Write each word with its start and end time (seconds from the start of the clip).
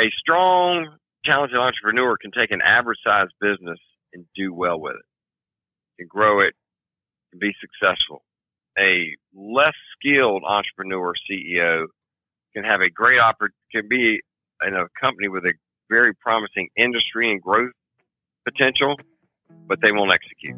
a 0.00 0.10
strong, 0.12 0.96
talented 1.26 1.58
entrepreneur 1.58 2.16
can 2.16 2.30
take 2.30 2.50
an 2.50 2.62
average 2.62 2.98
sized 3.04 3.34
business 3.38 3.78
and 4.14 4.24
do 4.34 4.54
well 4.54 4.80
with 4.80 4.94
it, 4.94 5.02
and 5.98 6.08
grow 6.08 6.40
it, 6.40 6.54
and 7.32 7.40
be 7.40 7.54
successful. 7.60 8.22
A 8.78 9.14
less 9.34 9.74
skilled 9.92 10.42
entrepreneur 10.46 11.12
CEO 11.30 11.84
can 12.54 12.64
have 12.64 12.80
a 12.80 12.88
great 12.88 13.20
opportunity, 13.20 13.58
can 13.72 13.88
be 13.88 14.20
in 14.66 14.74
a 14.74 14.86
company 14.98 15.28
with 15.28 15.44
a 15.44 15.52
very 15.90 16.14
promising 16.14 16.70
industry 16.76 17.30
and 17.30 17.42
growth 17.42 17.72
potential, 18.46 18.98
but 19.66 19.82
they 19.82 19.92
won't 19.92 20.12
execute. 20.12 20.56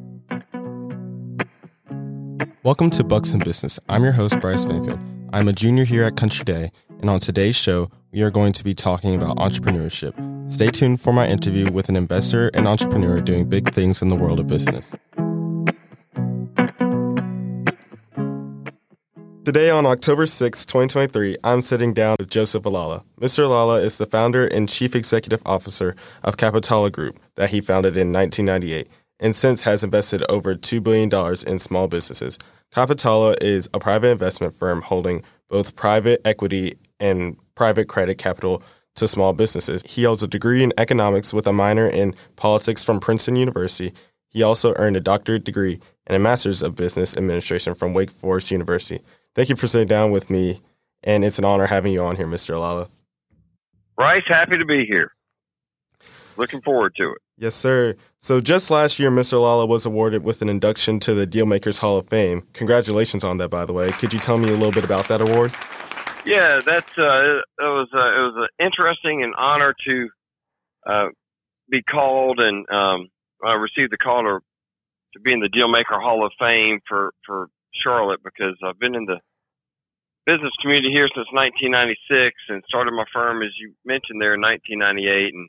Welcome 2.62 2.90
to 2.90 3.02
Bucs 3.02 3.32
and 3.32 3.42
Business. 3.42 3.80
I'm 3.88 4.04
your 4.04 4.12
host, 4.12 4.40
Bryce 4.40 4.62
Vanfield. 4.62 5.00
I'm 5.32 5.48
a 5.48 5.52
junior 5.52 5.84
here 5.84 6.04
at 6.04 6.16
Country 6.16 6.44
Day, 6.44 6.70
and 7.00 7.10
on 7.10 7.18
today's 7.18 7.56
show, 7.56 7.90
we 8.12 8.20
are 8.22 8.30
going 8.30 8.52
to 8.52 8.62
be 8.62 8.74
talking 8.74 9.14
about 9.14 9.38
entrepreneurship. 9.38 10.12
Stay 10.52 10.68
tuned 10.68 11.00
for 11.00 11.12
my 11.12 11.26
interview 11.26 11.70
with 11.72 11.88
an 11.88 11.96
investor 11.96 12.48
and 12.52 12.68
entrepreneur 12.68 13.22
doing 13.22 13.48
big 13.48 13.72
things 13.72 14.02
in 14.02 14.08
the 14.08 14.14
world 14.14 14.38
of 14.38 14.46
business. 14.46 14.94
Today, 19.44 19.70
on 19.70 19.86
October 19.86 20.26
6, 20.26 20.66
2023, 20.66 21.36
I'm 21.42 21.62
sitting 21.62 21.92
down 21.94 22.16
with 22.18 22.30
Joseph 22.30 22.64
Alala. 22.64 23.02
Mr. 23.20 23.44
Alala 23.44 23.80
is 23.80 23.98
the 23.98 24.06
founder 24.06 24.46
and 24.46 24.68
chief 24.68 24.94
executive 24.94 25.42
officer 25.44 25.96
of 26.22 26.36
Capitala 26.36 26.92
Group 26.92 27.18
that 27.34 27.50
he 27.50 27.60
founded 27.60 27.96
in 27.96 28.12
1998 28.12 28.88
and 29.18 29.34
since 29.34 29.62
has 29.62 29.82
invested 29.82 30.22
over 30.28 30.54
$2 30.54 30.82
billion 30.82 31.10
in 31.46 31.58
small 31.58 31.88
businesses. 31.88 32.38
Capitala 32.74 33.40
is 33.40 33.70
a 33.72 33.78
private 33.78 34.08
investment 34.08 34.52
firm 34.52 34.82
holding 34.82 35.22
both 35.48 35.76
private 35.76 36.20
equity 36.24 36.74
and 36.98 37.36
private 37.54 37.88
credit 37.88 38.18
capital 38.18 38.62
to 38.96 39.08
small 39.08 39.32
businesses. 39.32 39.82
He 39.86 40.04
holds 40.04 40.22
a 40.22 40.28
degree 40.28 40.62
in 40.62 40.72
economics 40.78 41.32
with 41.32 41.46
a 41.46 41.52
minor 41.52 41.86
in 41.86 42.14
politics 42.36 42.84
from 42.84 43.00
Princeton 43.00 43.36
University. 43.36 43.92
He 44.28 44.42
also 44.42 44.74
earned 44.76 44.96
a 44.96 45.00
doctorate 45.00 45.44
degree 45.44 45.80
and 46.06 46.16
a 46.16 46.18
master's 46.18 46.62
of 46.62 46.74
business 46.74 47.16
administration 47.16 47.74
from 47.74 47.94
Wake 47.94 48.10
Forest 48.10 48.50
University. 48.50 49.02
Thank 49.34 49.48
you 49.48 49.56
for 49.56 49.66
sitting 49.66 49.88
down 49.88 50.10
with 50.10 50.30
me, 50.30 50.60
and 51.02 51.24
it's 51.24 51.38
an 51.38 51.44
honor 51.44 51.66
having 51.66 51.92
you 51.92 52.02
on 52.02 52.16
here, 52.16 52.26
Mr. 52.26 52.54
Alala. 52.54 52.88
Bryce, 53.96 54.26
happy 54.26 54.58
to 54.58 54.64
be 54.64 54.84
here. 54.84 55.12
Looking 56.36 56.60
forward 56.62 56.94
to 56.96 57.10
it. 57.10 57.18
Yes, 57.36 57.54
sir. 57.54 57.94
So 58.20 58.40
just 58.40 58.70
last 58.70 58.98
year, 58.98 59.10
Mr. 59.10 59.34
Alala 59.34 59.66
was 59.66 59.84
awarded 59.84 60.22
with 60.22 60.42
an 60.42 60.48
induction 60.48 60.98
to 61.00 61.14
the 61.14 61.26
Dealmakers 61.26 61.78
Hall 61.78 61.98
of 61.98 62.08
Fame. 62.08 62.46
Congratulations 62.52 63.24
on 63.24 63.38
that, 63.38 63.48
by 63.48 63.64
the 63.64 63.72
way. 63.72 63.90
Could 63.90 64.12
you 64.12 64.18
tell 64.18 64.38
me 64.38 64.48
a 64.48 64.52
little 64.52 64.72
bit 64.72 64.84
about 64.84 65.08
that 65.08 65.20
award? 65.20 65.52
Yeah, 66.24 66.60
that's 66.64 66.96
uh, 66.96 67.40
it 67.58 67.64
was 67.64 67.88
uh, 67.92 67.98
it 67.98 68.22
was 68.22 68.34
an 68.36 68.64
interesting 68.64 69.22
and 69.22 69.34
honor 69.36 69.74
to 69.86 70.08
uh, 70.86 71.06
be 71.68 71.82
called, 71.82 72.40
and 72.40 72.68
um, 72.70 73.08
I 73.44 73.54
received 73.54 73.92
the 73.92 73.98
call 73.98 74.22
to 74.22 74.40
to 75.14 75.20
be 75.20 75.32
in 75.32 75.40
the 75.40 75.48
Dealmaker 75.48 76.00
Hall 76.00 76.24
of 76.24 76.32
Fame 76.38 76.80
for 76.88 77.12
for 77.26 77.48
Charlotte 77.72 78.20
because 78.22 78.56
I've 78.62 78.78
been 78.78 78.94
in 78.94 79.04
the 79.06 79.18
business 80.26 80.52
community 80.60 80.92
here 80.92 81.08
since 81.08 81.26
1996 81.32 82.36
and 82.48 82.62
started 82.68 82.92
my 82.92 83.04
firm, 83.12 83.42
as 83.42 83.58
you 83.58 83.74
mentioned 83.84 84.20
there, 84.22 84.34
in 84.34 84.40
1998, 84.40 85.34
and 85.34 85.48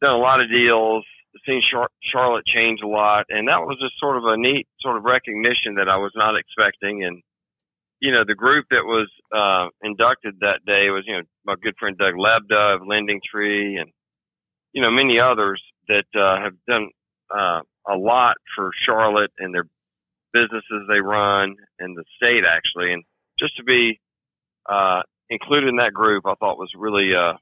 done 0.00 0.14
a 0.14 0.18
lot 0.18 0.40
of 0.40 0.50
deals. 0.50 1.04
Seen 1.44 1.60
Char- 1.60 1.90
Charlotte 2.00 2.46
change 2.46 2.80
a 2.80 2.86
lot, 2.86 3.26
and 3.28 3.46
that 3.48 3.60
was 3.60 3.78
just 3.78 3.98
sort 3.98 4.16
of 4.16 4.24
a 4.24 4.38
neat 4.38 4.66
sort 4.80 4.96
of 4.96 5.04
recognition 5.04 5.74
that 5.74 5.86
I 5.86 5.98
was 5.98 6.12
not 6.14 6.34
expecting. 6.34 7.04
And 7.04 7.22
you 8.06 8.12
know, 8.12 8.22
the 8.22 8.36
group 8.36 8.66
that 8.70 8.84
was 8.84 9.08
uh, 9.32 9.66
inducted 9.82 10.36
that 10.40 10.64
day 10.64 10.90
was 10.90 11.02
you 11.08 11.14
know 11.14 11.22
my 11.44 11.56
good 11.60 11.74
friend 11.76 11.98
Doug 11.98 12.14
Lebda 12.14 12.76
of 12.76 12.82
LendingTree, 12.82 13.80
and 13.80 13.90
you 14.72 14.80
know 14.80 14.92
many 14.92 15.18
others 15.18 15.60
that 15.88 16.06
uh, 16.14 16.38
have 16.38 16.54
done 16.68 16.88
uh, 17.36 17.62
a 17.88 17.96
lot 17.96 18.36
for 18.54 18.70
Charlotte 18.78 19.32
and 19.38 19.52
their 19.52 19.66
businesses 20.32 20.86
they 20.88 21.00
run 21.00 21.56
in 21.80 21.94
the 21.94 22.04
state 22.14 22.44
actually, 22.44 22.92
and 22.92 23.02
just 23.40 23.56
to 23.56 23.64
be 23.64 23.98
uh, 24.68 25.02
included 25.30 25.68
in 25.68 25.76
that 25.76 25.92
group, 25.92 26.26
I 26.26 26.34
thought 26.34 26.58
was 26.58 26.70
really, 26.76 27.12
uh, 27.12 27.34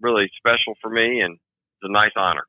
really 0.00 0.30
special 0.34 0.76
for 0.80 0.90
me, 0.90 1.20
and 1.20 1.34
it's 1.34 1.90
a 1.90 1.92
nice 1.92 2.12
honor. 2.16 2.44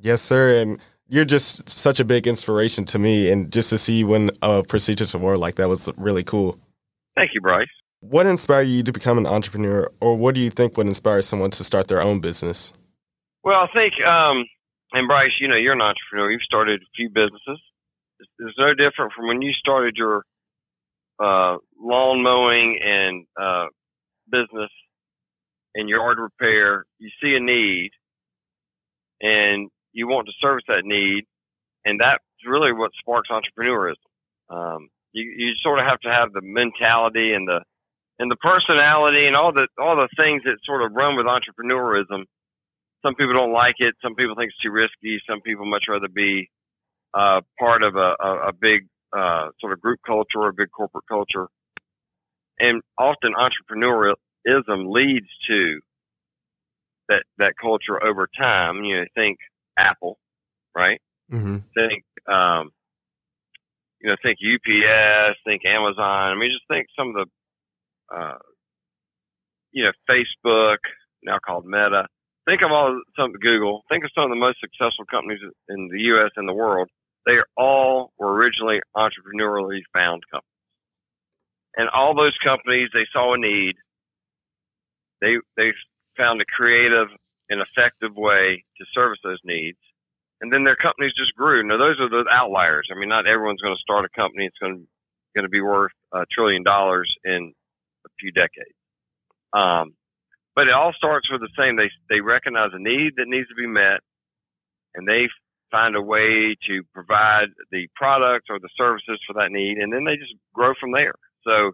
Yes, 0.00 0.22
sir, 0.22 0.60
and 0.60 0.80
you're 1.08 1.24
just 1.24 1.68
such 1.68 2.00
a 2.00 2.04
big 2.04 2.26
inspiration 2.26 2.84
to 2.86 2.98
me, 2.98 3.30
and 3.30 3.52
just 3.52 3.70
to 3.70 3.78
see 3.78 3.98
you 3.98 4.08
win 4.08 4.32
a 4.42 4.64
prestigious 4.64 5.14
award 5.14 5.38
like 5.38 5.54
that 5.54 5.68
was 5.68 5.88
really 5.96 6.24
cool. 6.24 6.58
Thank 7.16 7.34
you, 7.34 7.40
Bryce. 7.40 7.68
What 8.00 8.26
inspired 8.26 8.62
you 8.62 8.82
to 8.82 8.92
become 8.92 9.18
an 9.18 9.26
entrepreneur, 9.26 9.88
or 10.00 10.16
what 10.16 10.34
do 10.34 10.40
you 10.40 10.50
think 10.50 10.76
would 10.76 10.86
inspire 10.86 11.22
someone 11.22 11.50
to 11.52 11.64
start 11.64 11.88
their 11.88 12.02
own 12.02 12.20
business? 12.20 12.72
Well, 13.44 13.60
I 13.60 13.68
think, 13.72 14.00
um, 14.04 14.44
and 14.92 15.06
Bryce, 15.06 15.40
you 15.40 15.48
know, 15.48 15.56
you're 15.56 15.72
an 15.72 15.82
entrepreneur. 15.82 16.30
You've 16.30 16.42
started 16.42 16.82
a 16.82 16.86
few 16.96 17.10
businesses 17.10 17.60
It's 18.20 18.58
no 18.58 18.74
different 18.74 19.12
from 19.12 19.28
when 19.28 19.42
you 19.42 19.52
started 19.52 19.96
your 19.96 20.24
uh, 21.20 21.58
lawn 21.80 22.22
mowing 22.22 22.80
and 22.82 23.26
uh, 23.40 23.66
business 24.28 24.70
and 25.74 25.88
yard 25.88 26.18
repair. 26.18 26.84
You 26.98 27.10
see 27.22 27.36
a 27.36 27.40
need, 27.40 27.92
and 29.20 29.70
you 29.92 30.08
want 30.08 30.26
to 30.26 30.32
service 30.40 30.64
that 30.68 30.84
need, 30.84 31.24
and 31.84 32.00
that's 32.00 32.24
really 32.44 32.72
what 32.72 32.90
sparks 32.98 33.28
entrepreneurism. 33.30 33.94
Um, 34.50 34.88
you 35.12 35.32
you 35.36 35.54
sort 35.56 35.78
of 35.78 35.86
have 35.86 36.00
to 36.00 36.10
have 36.10 36.32
the 36.32 36.40
mentality 36.42 37.32
and 37.32 37.48
the 37.48 37.62
and 38.18 38.30
the 38.30 38.36
personality 38.36 39.26
and 39.26 39.36
all 39.36 39.52
the 39.52 39.68
all 39.78 39.96
the 39.96 40.08
things 40.16 40.42
that 40.44 40.56
sort 40.64 40.82
of 40.82 40.92
run 40.92 41.16
with 41.16 41.26
entrepreneurism. 41.26 42.24
Some 43.04 43.14
people 43.16 43.34
don't 43.34 43.52
like 43.52 43.76
it. 43.80 43.94
Some 44.00 44.14
people 44.14 44.36
think 44.36 44.50
it's 44.50 44.58
too 44.58 44.70
risky. 44.70 45.20
Some 45.28 45.40
people 45.40 45.66
much 45.66 45.88
rather 45.88 46.08
be 46.08 46.50
uh, 47.14 47.40
part 47.58 47.82
of 47.82 47.96
a, 47.96 48.16
a, 48.20 48.48
a 48.48 48.52
big 48.52 48.86
uh, 49.12 49.48
sort 49.60 49.72
of 49.72 49.80
group 49.80 50.00
culture 50.06 50.38
or 50.38 50.48
a 50.48 50.54
big 50.54 50.70
corporate 50.70 51.06
culture. 51.08 51.48
And 52.60 52.80
often 52.96 53.34
entrepreneurialism 53.34 54.14
leads 54.90 55.26
to 55.46 55.80
that, 57.08 57.24
that 57.38 57.54
culture 57.60 58.02
over 58.02 58.28
time. 58.38 58.84
You 58.84 59.00
know, 59.00 59.04
think 59.16 59.38
Apple, 59.76 60.18
right? 60.74 61.00
Mm-hmm. 61.30 61.58
Think, 61.74 62.04
um, 62.28 62.70
you 64.02 64.10
know, 64.10 64.16
think 64.22 64.38
UPS, 64.42 65.38
think 65.46 65.64
Amazon. 65.64 66.32
I 66.32 66.34
mean, 66.34 66.50
just 66.50 66.64
think 66.70 66.86
some 66.98 67.14
of 67.14 67.14
the, 67.14 68.16
uh, 68.16 68.38
you 69.70 69.84
know, 69.84 69.92
Facebook, 70.08 70.78
now 71.22 71.38
called 71.38 71.66
Meta. 71.66 72.06
Think 72.46 72.62
of 72.62 72.72
all 72.72 73.00
some 73.16 73.32
Google. 73.32 73.82
Think 73.88 74.04
of 74.04 74.10
some 74.14 74.24
of 74.24 74.30
the 74.30 74.36
most 74.36 74.58
successful 74.60 75.04
companies 75.04 75.40
in 75.68 75.88
the 75.92 76.02
U.S. 76.02 76.30
and 76.36 76.48
the 76.48 76.52
world 76.52 76.88
they 77.26 77.38
all 77.56 78.12
were 78.18 78.32
originally 78.32 78.80
entrepreneurially 78.96 79.82
found 79.94 80.22
companies. 80.30 80.48
And 81.76 81.88
all 81.88 82.14
those 82.14 82.36
companies, 82.38 82.88
they 82.92 83.06
saw 83.12 83.34
a 83.34 83.38
need. 83.38 83.76
They, 85.20 85.38
they 85.56 85.72
found 86.16 86.42
a 86.42 86.44
creative 86.44 87.08
and 87.48 87.60
effective 87.60 88.14
way 88.14 88.64
to 88.78 88.86
service 88.92 89.20
those 89.22 89.38
needs. 89.44 89.78
And 90.42 90.52
then 90.52 90.64
their 90.64 90.76
companies 90.76 91.12
just 91.14 91.34
grew. 91.34 91.62
Now, 91.62 91.78
those 91.78 91.98
are 92.00 92.08
the 92.08 92.26
outliers. 92.30 92.88
I 92.92 92.98
mean, 92.98 93.08
not 93.08 93.26
everyone's 93.26 93.62
going 93.62 93.74
to 93.74 93.80
start 93.80 94.04
a 94.04 94.08
company. 94.08 94.44
It's 94.44 94.58
going 94.58 94.74
to, 94.74 94.86
going 95.34 95.44
to 95.44 95.48
be 95.48 95.62
worth 95.62 95.92
a 96.12 96.26
trillion 96.30 96.62
dollars 96.62 97.16
in 97.24 97.54
a 98.04 98.08
few 98.18 98.32
decades. 98.32 98.74
Um, 99.52 99.94
but 100.54 100.68
it 100.68 100.74
all 100.74 100.92
starts 100.92 101.30
with 101.30 101.40
the 101.40 101.48
same. 101.56 101.76
They, 101.76 101.90
they 102.10 102.20
recognize 102.20 102.70
a 102.74 102.78
need 102.78 103.14
that 103.16 103.28
needs 103.28 103.48
to 103.48 103.54
be 103.54 103.66
met 103.66 104.00
and 104.94 105.08
they 105.08 105.28
find 105.70 105.96
a 105.96 106.02
way 106.02 106.54
to 106.66 106.82
provide 106.94 107.48
the 107.70 107.88
products 107.96 108.46
or 108.50 108.58
the 108.58 108.68
services 108.76 109.18
for 109.26 109.32
that 109.34 109.50
need, 109.50 109.78
and 109.78 109.92
then 109.92 110.04
they 110.04 110.16
just 110.16 110.34
grow 110.52 110.74
from 110.78 110.92
there. 110.92 111.14
So 111.46 111.72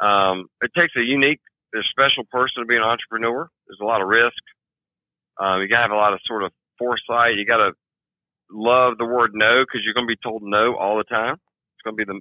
um, 0.00 0.46
it 0.62 0.72
takes 0.74 0.96
a 0.96 1.04
unique, 1.04 1.40
a 1.74 1.82
special 1.82 2.24
person 2.24 2.62
to 2.62 2.66
be 2.66 2.76
an 2.76 2.82
entrepreneur. 2.82 3.48
There's 3.66 3.80
a 3.80 3.84
lot 3.84 4.00
of 4.00 4.08
risk. 4.08 4.42
Um, 5.38 5.60
you 5.60 5.68
got 5.68 5.78
to 5.78 5.82
have 5.82 5.90
a 5.90 5.96
lot 5.96 6.14
of 6.14 6.20
sort 6.24 6.42
of 6.42 6.52
foresight. 6.78 7.36
You 7.36 7.44
got 7.44 7.58
to 7.58 7.72
love 8.50 8.98
the 8.98 9.04
word 9.04 9.32
no 9.34 9.62
because 9.62 9.84
you're 9.84 9.94
going 9.94 10.06
to 10.06 10.12
be 10.12 10.20
told 10.22 10.42
no 10.42 10.76
all 10.76 10.96
the 10.96 11.04
time. 11.04 11.34
It's 11.34 11.82
going 11.84 11.96
to 11.96 12.04
be 12.04 12.12
the 12.12 12.20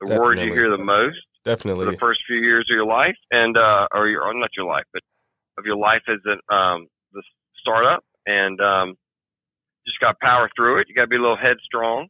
the 0.00 0.18
word 0.18 0.38
you 0.38 0.52
hear 0.52 0.70
the 0.70 0.78
most. 0.78 1.18
Definitely. 1.44 1.86
The 1.86 1.98
first 1.98 2.24
few 2.26 2.38
years 2.38 2.70
of 2.70 2.74
your 2.74 2.86
life, 2.86 3.16
and 3.30 3.56
uh, 3.56 3.88
or 3.92 4.08
your 4.08 4.22
or 4.22 4.34
not 4.34 4.50
your 4.56 4.66
life, 4.66 4.84
but 4.92 5.02
of 5.58 5.66
your 5.66 5.76
life 5.76 6.02
as 6.08 6.18
an 6.24 6.40
um, 6.48 6.86
the 7.12 7.22
startup, 7.56 8.02
and 8.26 8.60
um, 8.60 8.94
just 9.86 10.00
got 10.00 10.12
to 10.12 10.26
power 10.26 10.48
through 10.56 10.78
it. 10.78 10.88
You 10.88 10.94
got 10.94 11.02
to 11.02 11.08
be 11.08 11.16
a 11.16 11.20
little 11.20 11.36
headstrong. 11.36 12.08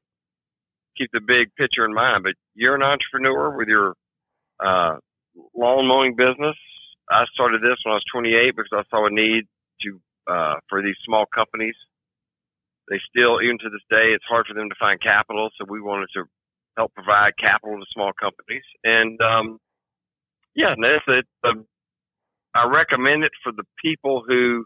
Keep 0.96 1.10
the 1.12 1.20
big 1.20 1.54
picture 1.56 1.84
in 1.84 1.92
mind. 1.92 2.22
But 2.22 2.34
you're 2.54 2.76
an 2.76 2.82
entrepreneur 2.82 3.56
with 3.56 3.68
your 3.68 3.94
uh, 4.60 4.96
lawn 5.54 5.86
mowing 5.86 6.14
business. 6.14 6.56
I 7.10 7.26
started 7.32 7.60
this 7.60 7.76
when 7.82 7.92
I 7.92 7.96
was 7.96 8.04
28 8.04 8.56
because 8.56 8.70
I 8.72 8.82
saw 8.88 9.06
a 9.06 9.10
need 9.10 9.46
to 9.82 10.00
uh, 10.26 10.56
for 10.68 10.82
these 10.82 10.96
small 11.04 11.26
companies. 11.26 11.74
They 12.88 13.00
still, 13.08 13.40
even 13.40 13.58
to 13.58 13.70
this 13.70 13.82
day, 13.90 14.12
it's 14.12 14.24
hard 14.26 14.46
for 14.46 14.54
them 14.54 14.68
to 14.68 14.74
find 14.78 15.00
capital. 15.00 15.50
So 15.56 15.64
we 15.68 15.80
wanted 15.80 16.08
to 16.14 16.24
help 16.76 16.92
provide 16.94 17.36
capital 17.38 17.78
to 17.78 17.86
small 17.90 18.12
companies. 18.12 18.64
And 18.84 19.20
um, 19.22 19.58
yeah, 20.54 20.74
that's 20.80 21.04
it. 21.08 21.26
A 21.44 21.54
I 22.54 22.66
recommend 22.68 23.24
it 23.24 23.32
for 23.42 23.52
the 23.52 23.64
people 23.82 24.24
who 24.26 24.64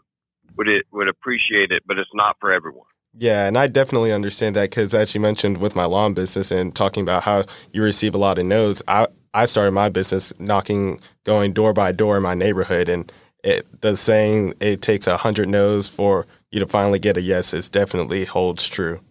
would 0.55 0.67
it 0.67 0.85
would 0.91 1.09
appreciate 1.09 1.71
it, 1.71 1.83
but 1.85 1.97
it's 1.97 2.09
not 2.13 2.37
for 2.39 2.51
everyone. 2.51 2.85
Yeah, 3.17 3.47
and 3.47 3.57
I 3.57 3.67
definitely 3.67 4.11
understand 4.11 4.55
that 4.55 4.69
because, 4.69 4.93
as 4.93 5.15
you 5.15 5.21
mentioned, 5.21 5.57
with 5.57 5.75
my 5.75 5.85
lawn 5.85 6.13
business 6.13 6.51
and 6.51 6.75
talking 6.75 7.01
about 7.01 7.23
how 7.23 7.45
you 7.73 7.81
receive 7.81 8.13
a 8.13 8.19
lot 8.19 8.37
of 8.37 8.45
no's, 8.45 8.83
I 8.87 9.07
I 9.33 9.45
started 9.45 9.71
my 9.71 9.89
business 9.89 10.31
knocking, 10.39 10.99
going 11.23 11.53
door 11.53 11.73
by 11.73 11.91
door 11.91 12.17
in 12.17 12.23
my 12.23 12.35
neighborhood, 12.35 12.89
and 12.89 13.11
it, 13.43 13.81
the 13.81 13.97
saying 13.97 14.53
"it 14.59 14.81
takes 14.81 15.07
a 15.07 15.17
hundred 15.17 15.49
no's 15.49 15.89
for 15.89 16.27
you 16.51 16.59
to 16.59 16.67
finally 16.67 16.99
get 16.99 17.17
a 17.17 17.21
yes" 17.21 17.53
is 17.53 17.69
definitely 17.69 18.25
holds 18.25 18.67
true. 18.67 19.01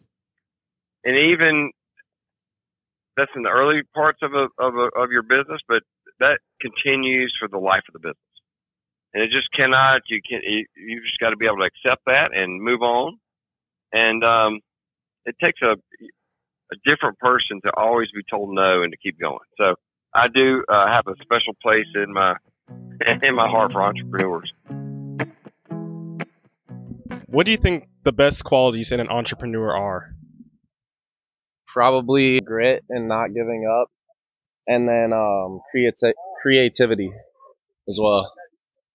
And 1.05 1.17
even 1.17 1.71
that's 3.17 3.31
in 3.35 3.43
the 3.43 3.51
early 3.51 3.83
parts 3.95 4.21
of 4.23 4.35
a, 4.35 4.49
of 4.59 4.77
a, 4.77 4.89
of 4.97 5.11
your 5.11 5.23
business, 5.23 5.61
but 5.69 5.83
that 6.21 6.41
continues 6.61 7.37
for 7.39 7.49
the 7.49 7.59
life 7.59 7.83
of 7.89 7.95
the 7.95 8.01
business. 8.01 8.17
And 9.15 9.23
it 9.23 9.31
just 9.31 9.51
cannot. 9.53 10.03
You 10.09 10.21
can. 10.23 10.41
You, 10.43 10.67
you 10.77 11.03
just 11.03 11.19
got 11.19 11.31
to 11.31 11.37
be 11.37 11.47
able 11.47 11.59
to 11.59 11.65
accept 11.65 12.03
that 12.07 12.35
and 12.35 12.61
move 12.61 12.83
on 12.83 13.19
and 13.93 14.23
um, 14.25 14.61
it 15.25 15.37
takes 15.41 15.63
a 15.63 15.77
a 16.71 16.77
different 16.85 17.19
person 17.19 17.61
to 17.65 17.75
always 17.77 18.11
be 18.13 18.23
told 18.29 18.55
no 18.55 18.83
and 18.83 18.93
to 18.93 18.99
keep 18.99 19.19
going. 19.19 19.39
So 19.59 19.75
I 20.13 20.29
do 20.29 20.63
uh, 20.69 20.87
have 20.87 21.07
a 21.07 21.15
special 21.23 21.55
place 21.63 21.87
in 21.95 22.13
my 22.13 22.37
in 23.23 23.35
my 23.35 23.49
heart 23.49 23.73
for 23.73 23.83
entrepreneurs. 23.83 24.53
What 27.27 27.45
do 27.45 27.53
you 27.53 27.59
think 27.59 27.89
the 28.05 28.13
best 28.13 28.45
qualities 28.45 28.93
in 28.93 29.01
an 29.01 29.09
entrepreneur 29.09 29.77
are? 29.77 30.15
Probably 31.67 32.41
grit 32.41 32.85
and 32.89 33.07
not 33.09 33.29
giving 33.29 33.67
up, 33.71 33.91
and 34.67 34.89
then 34.89 35.13
um, 35.13 35.61
creati- 35.75 36.15
creativity 36.41 37.13
as 37.89 37.99
well. 38.01 38.33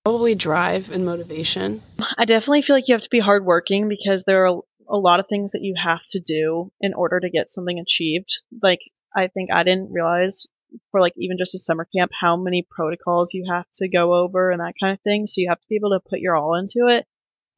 Probably 0.04 0.36
drive 0.36 0.92
and 0.92 1.06
motivation. 1.06 1.82
I 2.18 2.26
definitely 2.26 2.64
feel 2.64 2.76
like 2.76 2.88
you 2.88 2.96
have 2.96 3.04
to 3.04 3.10
be 3.10 3.20
hardworking 3.20 3.88
because 3.88 4.24
there 4.26 4.46
are 4.46 4.62
a 4.90 4.98
lot 4.98 5.20
of 5.20 5.28
things 5.28 5.54
that 5.54 5.62
you 5.62 5.76
have 5.82 6.02
to 6.10 6.20
do 6.20 6.72
in 6.82 6.94
order 6.94 7.20
to 7.20 7.30
get 7.30 7.52
something 7.52 7.80
achieved. 7.80 8.40
Like, 8.62 8.80
I 9.16 9.28
think 9.28 9.50
I 9.54 9.64
didn't 9.64 9.94
realize 9.94 10.48
for 10.92 11.02
like 11.02 11.14
even 11.18 11.38
just 11.38 11.56
a 11.56 11.60
summer 11.60 11.88
camp 11.96 12.12
how 12.20 12.36
many 12.36 12.66
protocols 12.70 13.34
you 13.34 13.46
have 13.50 13.66
to 13.76 13.88
go 13.88 14.14
over 14.14 14.52
and 14.52 14.60
that 14.60 14.74
kind 14.80 14.94
of 14.94 15.02
thing. 15.02 15.28
So 15.28 15.36
you 15.38 15.50
have 15.50 15.60
to 15.60 15.68
be 15.70 15.76
able 15.76 15.92
to 15.92 16.10
put 16.10 16.20
your 16.20 16.36
all 16.36 16.56
into 16.56 16.88
it. 16.88 17.06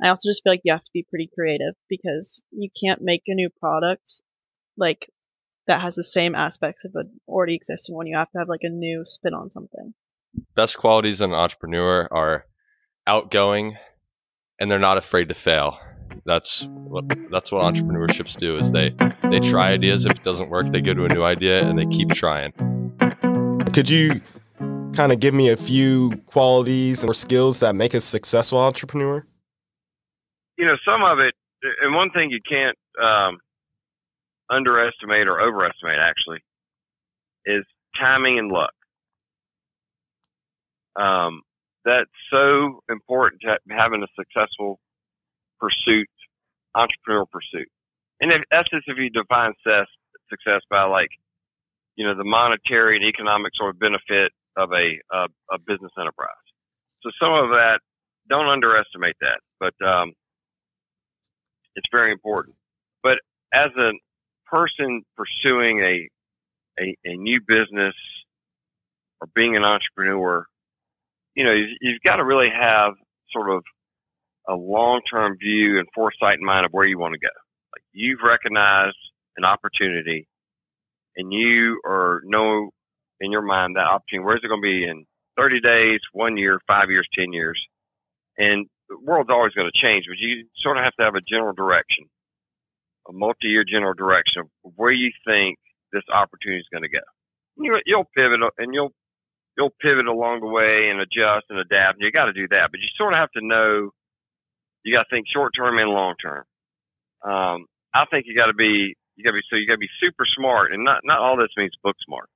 I 0.03 0.09
also 0.09 0.29
just 0.29 0.43
feel 0.43 0.53
like 0.53 0.61
you 0.63 0.73
have 0.73 0.83
to 0.83 0.91
be 0.93 1.05
pretty 1.09 1.29
creative 1.33 1.75
because 1.89 2.41
you 2.51 2.69
can't 2.83 3.01
make 3.01 3.23
a 3.27 3.33
new 3.33 3.49
product 3.49 4.21
like 4.77 5.09
that 5.67 5.81
has 5.81 5.95
the 5.95 6.03
same 6.03 6.35
aspects 6.35 6.83
of 6.85 6.91
an 6.95 7.19
already 7.27 7.55
existing 7.55 7.95
one. 7.95 8.07
You 8.07 8.17
have 8.17 8.31
to 8.31 8.39
have 8.39 8.49
like 8.49 8.63
a 8.63 8.69
new 8.69 9.03
spin 9.05 9.33
on 9.33 9.51
something. 9.51 9.93
Best 10.55 10.77
qualities 10.77 11.21
in 11.21 11.31
an 11.31 11.35
entrepreneur 11.35 12.07
are 12.11 12.45
outgoing 13.07 13.77
and 14.59 14.69
they're 14.69 14.79
not 14.79 14.97
afraid 14.97 15.29
to 15.29 15.35
fail 15.35 15.77
that's 16.25 16.67
what 16.69 17.05
that's 17.31 17.51
what 17.51 17.61
entrepreneurships 17.61 18.37
do 18.37 18.55
is 18.55 18.71
they 18.71 18.95
they 19.29 19.39
try 19.39 19.71
ideas 19.71 20.05
if 20.05 20.11
it 20.13 20.23
doesn't 20.23 20.49
work 20.49 20.71
they 20.71 20.81
go 20.81 20.93
to 20.93 21.05
a 21.05 21.09
new 21.09 21.23
idea 21.23 21.67
and 21.67 21.77
they 21.77 21.85
keep 21.85 22.09
trying 22.09 22.53
could 23.75 23.89
you 23.89 24.21
kind 24.93 25.11
of 25.11 25.19
give 25.19 25.33
me 25.33 25.49
a 25.49 25.57
few 25.57 26.11
qualities 26.27 27.03
or 27.03 27.13
skills 27.13 27.59
that 27.59 27.75
make 27.75 27.93
a 27.93 27.99
successful 27.99 28.57
entrepreneur 28.57 29.25
you 30.57 30.63
know 30.63 30.77
some 30.87 31.03
of 31.03 31.19
it 31.19 31.35
and 31.81 31.93
one 31.93 32.09
thing 32.11 32.31
you 32.31 32.39
can't 32.47 32.77
um, 33.01 33.37
underestimate 34.49 35.27
or 35.27 35.41
overestimate 35.41 35.97
actually 35.99 36.39
is 37.45 37.65
timing 37.97 38.39
and 38.39 38.49
luck 38.49 38.73
um, 40.95 41.41
that's 41.83 42.09
so 42.31 42.79
important 42.89 43.41
to 43.41 43.57
having 43.69 44.01
a 44.01 44.07
successful 44.17 44.79
pursuit, 45.59 46.07
entrepreneurial 46.75 47.29
pursuit. 47.29 47.67
And 48.21 48.31
if, 48.31 48.43
that's 48.49 48.69
just 48.69 48.87
if 48.87 48.97
you 48.97 49.09
define 49.09 49.53
success, 49.61 49.87
success 50.29 50.61
by 50.69 50.83
like, 50.83 51.09
you 51.95 52.05
know, 52.05 52.15
the 52.15 52.23
monetary 52.23 52.95
and 52.97 53.05
economic 53.05 53.55
sort 53.55 53.69
of 53.69 53.79
benefit 53.79 54.31
of 54.55 54.71
a, 54.73 54.99
a, 55.11 55.27
a 55.51 55.59
business 55.59 55.91
enterprise. 55.99 56.29
So 57.01 57.11
some 57.21 57.33
of 57.33 57.51
that, 57.51 57.81
don't 58.27 58.47
underestimate 58.47 59.15
that, 59.21 59.39
but 59.59 59.73
um, 59.85 60.13
it's 61.75 61.87
very 61.91 62.11
important. 62.11 62.55
But 63.03 63.19
as 63.53 63.69
a 63.77 63.91
person 64.47 65.03
pursuing 65.15 65.79
a, 65.81 66.09
a, 66.79 66.95
a 67.05 67.15
new 67.15 67.39
business 67.41 67.93
or 69.21 69.27
being 69.35 69.55
an 69.55 69.63
entrepreneur, 69.63 70.45
you 71.35 71.43
know, 71.43 71.51
you've, 71.51 71.77
you've 71.81 72.01
got 72.01 72.15
to 72.15 72.25
really 72.25 72.49
have 72.49 72.93
sort 73.31 73.51
of 73.51 73.63
a 74.47 74.55
long 74.55 75.01
term 75.01 75.37
view 75.37 75.79
and 75.79 75.87
foresight 75.93 76.39
in 76.39 76.45
mind 76.45 76.65
of 76.65 76.71
where 76.71 76.85
you 76.85 76.97
want 76.97 77.13
to 77.13 77.19
go. 77.19 77.29
Like 77.75 77.83
you've 77.93 78.21
recognized 78.23 78.97
an 79.37 79.45
opportunity 79.45 80.27
and 81.17 81.33
you 81.33 81.81
are 81.85 82.21
know 82.25 82.71
in 83.19 83.31
your 83.31 83.41
mind 83.41 83.75
that 83.75 83.87
opportunity, 83.87 84.25
where's 84.25 84.43
it 84.43 84.47
going 84.47 84.61
to 84.61 84.67
be 84.67 84.85
in 84.85 85.05
30 85.37 85.61
days, 85.61 85.99
one 86.11 86.37
year, 86.37 86.59
five 86.67 86.89
years, 86.89 87.07
10 87.13 87.33
years? 87.33 87.65
And 88.37 88.67
the 88.89 88.97
world's 88.99 89.29
always 89.29 89.53
going 89.53 89.69
to 89.71 89.77
change, 89.77 90.05
but 90.07 90.17
you 90.17 90.45
sort 90.55 90.77
of 90.77 90.83
have 90.83 90.95
to 90.95 91.03
have 91.03 91.15
a 91.15 91.21
general 91.21 91.53
direction, 91.53 92.05
a 93.09 93.13
multi 93.13 93.47
year 93.47 93.63
general 93.63 93.93
direction 93.93 94.41
of 94.41 94.47
where 94.75 94.91
you 94.91 95.11
think 95.25 95.57
this 95.91 96.03
opportunity 96.11 96.59
is 96.59 96.67
going 96.71 96.83
to 96.83 96.89
go. 96.89 96.99
You, 97.57 97.79
you'll 97.85 98.09
pivot 98.15 98.41
and 98.57 98.73
you'll 98.73 98.91
you'll 99.57 99.73
pivot 99.81 100.07
along 100.07 100.41
the 100.41 100.47
way 100.47 100.89
and 100.89 100.99
adjust 100.99 101.45
and 101.49 101.59
adapt. 101.59 101.97
And 101.97 102.03
you 102.03 102.11
got 102.11 102.25
to 102.25 102.33
do 102.33 102.47
that, 102.49 102.71
but 102.71 102.81
you 102.81 102.87
sort 102.97 103.13
of 103.13 103.19
have 103.19 103.31
to 103.31 103.45
know 103.45 103.91
you 104.83 104.93
got 104.93 105.03
to 105.09 105.15
think 105.15 105.27
short 105.27 105.53
term 105.55 105.79
and 105.79 105.89
long 105.89 106.15
term. 106.21 106.43
Um, 107.23 107.65
I 107.93 108.05
think 108.05 108.25
you 108.27 108.35
got 108.35 108.47
to 108.47 108.53
be 108.53 108.95
you 109.15 109.23
got 109.23 109.31
to 109.31 109.37
be 109.37 109.43
so 109.49 109.55
you 109.55 109.67
got 109.67 109.75
to 109.75 109.79
be 109.79 109.89
super 109.99 110.25
smart, 110.25 110.71
and 110.71 110.83
not 110.83 111.01
not 111.03 111.19
all 111.19 111.37
this 111.37 111.49
means 111.57 111.75
book 111.83 111.95
smart. 112.05 112.29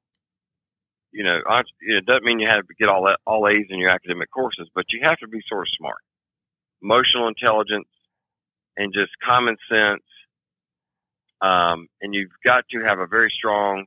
You 1.12 1.24
know, 1.24 1.42
I, 1.48 1.64
it 1.82 2.06
doesn't 2.06 2.24
mean 2.24 2.40
you 2.40 2.48
have 2.48 2.68
to 2.68 2.74
get 2.80 2.88
all 2.88 3.06
that 3.06 3.20
all 3.26 3.48
A's 3.48 3.66
in 3.70 3.80
your 3.80 3.90
academic 3.90 4.30
courses, 4.32 4.70
but 4.74 4.92
you 4.94 5.02
have 5.02 5.18
to 5.20 5.28
be 5.28 5.42
sort 5.48 5.68
of 5.68 5.74
smart, 5.76 5.98
emotional 6.82 7.28
intelligence, 7.28 7.88
and 8.78 8.94
just 8.94 9.12
common 9.24 9.58
sense. 9.72 10.04
Um, 11.42 11.88
and 12.02 12.14
you've 12.14 12.30
got 12.44 12.66
to 12.72 12.82
have 12.82 13.00
a 13.00 13.08
very 13.08 13.32
strong, 13.32 13.86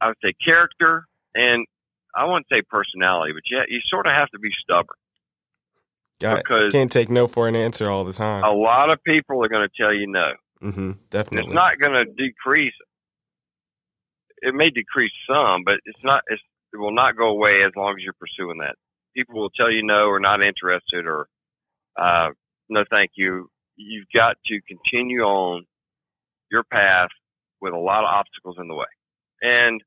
I 0.00 0.08
would 0.08 0.16
say, 0.24 0.32
character, 0.32 1.04
and 1.34 1.66
I 2.14 2.24
wouldn't 2.24 2.46
say 2.50 2.62
personality, 2.62 3.32
but 3.32 3.48
you 3.48 3.62
you 3.68 3.80
sort 3.84 4.06
of 4.06 4.12
have 4.12 4.30
to 4.30 4.38
be 4.38 4.50
stubborn. 4.50 4.96
Got 6.20 6.38
because 6.38 6.72
can't 6.72 6.90
take 6.90 7.10
no 7.10 7.28
for 7.28 7.46
an 7.46 7.54
answer 7.54 7.88
all 7.88 8.04
the 8.04 8.12
time. 8.12 8.42
A 8.42 8.50
lot 8.50 8.90
of 8.90 9.02
people 9.04 9.44
are 9.44 9.48
going 9.48 9.68
to 9.68 9.74
tell 9.80 9.94
you 9.94 10.06
no. 10.08 10.32
Mm-hmm, 10.62 10.92
definitely, 11.10 11.46
it's 11.46 11.54
not 11.54 11.78
going 11.78 11.92
to 11.92 12.04
decrease. 12.04 12.74
It 14.42 14.54
may 14.54 14.70
decrease 14.70 15.12
some, 15.28 15.62
but 15.64 15.80
it's 15.84 16.02
not. 16.02 16.22
It's, 16.28 16.42
it 16.72 16.76
will 16.76 16.92
not 16.92 17.16
go 17.16 17.28
away 17.28 17.62
as 17.62 17.72
long 17.76 17.94
as 17.96 18.02
you're 18.02 18.12
pursuing 18.14 18.58
that. 18.58 18.76
People 19.16 19.36
will 19.36 19.50
tell 19.50 19.70
you 19.70 19.82
no 19.82 20.06
or 20.06 20.20
not 20.20 20.42
interested 20.42 21.06
or 21.06 21.28
uh, 21.96 22.30
no, 22.68 22.84
thank 22.90 23.12
you. 23.16 23.48
You've 23.76 24.08
got 24.12 24.36
to 24.46 24.60
continue 24.62 25.22
on 25.22 25.64
your 26.50 26.64
path 26.64 27.10
with 27.60 27.72
a 27.72 27.78
lot 27.78 28.04
of 28.04 28.10
obstacles 28.10 28.56
in 28.58 28.68
the 28.68 28.74
way, 28.74 28.86
and 29.42 29.82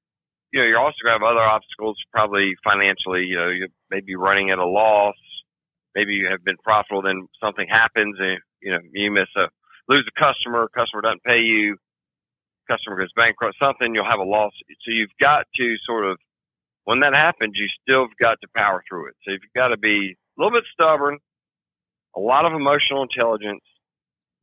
you 0.51 0.59
know 0.59 0.65
you're 0.65 0.79
also 0.79 0.97
going 1.03 1.19
to 1.19 1.25
have 1.25 1.35
other 1.35 1.43
obstacles, 1.43 2.03
probably 2.11 2.55
financially. 2.63 3.27
You 3.27 3.35
know, 3.35 3.49
you 3.49 3.67
may 3.89 4.01
be 4.01 4.15
running 4.15 4.49
at 4.51 4.59
a 4.59 4.65
loss 4.65 5.15
maybe 5.95 6.15
you 6.15 6.27
have 6.27 6.43
been 6.43 6.57
profitable, 6.57 7.01
then 7.01 7.27
something 7.41 7.67
happens 7.67 8.17
and 8.19 8.39
you 8.61 8.71
know 8.71 8.79
you 8.93 9.11
miss 9.11 9.29
a 9.35 9.49
lose 9.87 10.07
a 10.07 10.19
customer, 10.19 10.67
customer 10.75 11.01
doesn't 11.01 11.23
pay 11.23 11.41
you, 11.41 11.77
customer 12.69 12.97
goes 12.97 13.11
bankrupt, 13.15 13.57
something 13.59 13.93
you'll 13.93 14.05
have 14.05 14.19
a 14.19 14.23
loss. 14.23 14.53
So 14.85 14.91
you've 14.91 15.15
got 15.19 15.47
to 15.57 15.77
sort 15.83 16.05
of 16.05 16.17
when 16.85 16.99
that 17.01 17.13
happens, 17.13 17.57
you 17.59 17.67
still 17.67 18.01
have 18.01 18.17
got 18.17 18.41
to 18.41 18.47
power 18.55 18.83
through 18.87 19.09
it. 19.09 19.15
So 19.23 19.31
you've 19.31 19.41
got 19.55 19.69
to 19.69 19.77
be 19.77 20.11
a 20.11 20.41
little 20.41 20.57
bit 20.57 20.65
stubborn, 20.71 21.19
a 22.15 22.19
lot 22.19 22.45
of 22.45 22.53
emotional 22.53 23.03
intelligence. 23.03 23.61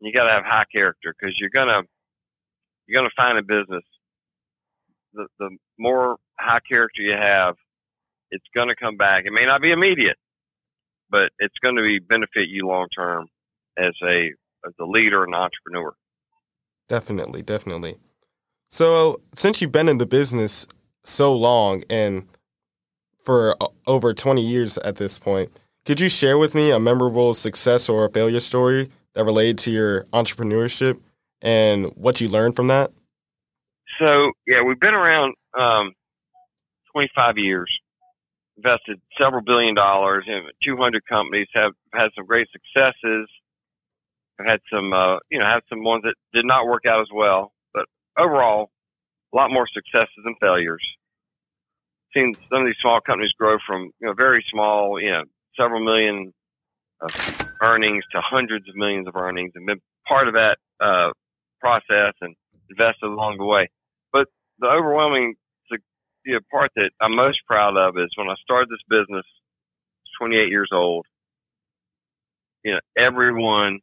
You 0.01 0.13
got 0.13 0.25
to 0.25 0.31
have 0.33 0.45
high 0.45 0.67
character 0.73 1.15
because 1.19 1.39
you're 1.41 1.51
gonna 1.51 1.83
you're 2.87 3.01
gonna 3.01 3.11
find 3.17 3.39
a 3.39 3.43
business. 3.43 3.83
The 5.15 5.27
the 5.39 5.51
more 5.79 6.19
high 6.39 6.61
character 6.61 7.03
you 7.03 7.13
have, 7.13 7.57
it's 8.31 8.47
gonna 8.55 8.77
come 8.77 8.97
back. 8.97 9.25
It 9.27 9.33
may 9.33 9.45
not 9.45 9.61
be 9.61 9.73
immediate, 9.73 10.17
but 11.11 11.33
it's 11.39 11.59
going 11.59 11.77
to 11.77 11.83
be 11.83 11.99
benefit 11.99 12.49
you 12.49 12.67
long 12.67 12.89
term 12.95 13.27
as 13.77 13.93
a 14.05 14.33
as 14.67 14.73
a 14.81 14.85
leader 14.85 15.25
and 15.25 15.35
entrepreneur. 15.35 15.95
Definitely, 16.89 17.43
definitely. 17.43 17.97
So, 18.71 19.21
since 19.35 19.61
you've 19.61 19.73
been 19.73 19.89
in 19.89 19.99
the 19.99 20.07
business 20.07 20.67
so 21.05 21.35
long 21.35 21.83
and 21.89 22.27
for 23.25 23.57
over 23.87 24.13
20 24.15 24.43
years 24.43 24.79
at 24.79 24.97
this 24.97 25.19
point, 25.19 25.51
could 25.87 26.01
you 26.01 26.09
share 26.09 26.39
with 26.39 26.55
me 26.55 26.71
a 26.71 26.79
memorable 26.79 27.35
success 27.35 27.89
or 27.89 28.05
a 28.05 28.11
failure 28.11 28.41
story 28.41 28.91
that 29.15 29.25
related 29.25 29.59
to 29.59 29.71
your 29.71 30.05
entrepreneurship 30.13 31.01
and 31.41 31.87
what 31.97 32.21
you 32.21 32.29
learned 32.29 32.57
from 32.57 32.69
that? 32.69 32.91
So, 33.99 34.33
yeah, 34.47 34.63
we've 34.63 34.81
been 34.81 34.95
around 34.95 35.35
um, 35.59 35.93
25 36.93 37.39
years. 37.39 37.81
invested 38.57 39.01
several 39.19 39.43
billion 39.43 39.75
dollars 39.75 40.25
in 40.27 40.43
200 40.63 41.07
companies, 41.07 41.47
have 41.55 41.73
had 41.95 42.11
some 42.15 42.27
great 42.27 42.49
successes, 42.53 43.29
have 44.39 44.47
had 44.47 44.61
some, 44.73 44.93
uh, 44.93 45.19
you 45.31 45.39
know, 45.39 45.45
have 45.45 45.63
some 45.69 45.83
ones 45.83 46.03
that 46.05 46.15
did 46.33 46.45
not 46.45 46.67
work 46.67 46.87
out 46.87 47.01
as 47.01 47.09
well, 47.13 47.53
but 47.73 47.87
overall, 48.19 48.71
a 49.33 49.37
lot 49.37 49.51
more 49.51 49.67
successes 49.67 50.15
than 50.25 50.35
failures. 50.41 50.85
Seen 52.15 52.35
some 52.51 52.63
of 52.63 52.67
these 52.67 52.79
small 52.81 53.01
companies 53.01 53.33
grow 53.33 53.59
from, 53.67 53.91
you 54.01 54.07
know, 54.07 54.15
very 54.15 54.45
small, 54.49 55.01
you 55.01 55.11
know, 55.11 55.25
several 55.57 55.85
million 55.85 56.33
of 57.01 57.11
earnings 57.63 58.05
to 58.13 58.21
hundreds 58.21 58.69
of 58.69 58.77
millions 58.77 59.07
of 59.07 59.17
earnings 59.17 59.53
and 59.55 59.67
been 59.67 59.81
part 60.07 60.29
of 60.29 60.35
that, 60.35 60.59
uh, 60.81 61.11
process 61.61 62.15
and 62.21 62.35
invested 62.71 63.07
along 63.07 63.37
the 63.37 63.45
way. 63.45 63.69
But 64.13 64.29
the 64.59 64.69
overwhelming 64.69 65.35
know, 66.35 66.41
part 66.51 66.71
that 66.77 66.93
I'm 67.01 67.17
most 67.17 67.45
proud 67.47 67.77
of 67.77 67.99
is 67.99 68.11
when 68.17 68.29
I 68.29 68.35
started 68.37 68.69
this 68.69 68.83
business, 68.89 69.25
28 70.21 70.51
years 70.51 70.69
old. 70.73 71.07
You 72.65 72.75
know, 72.75 72.81
everyone, 72.97 73.81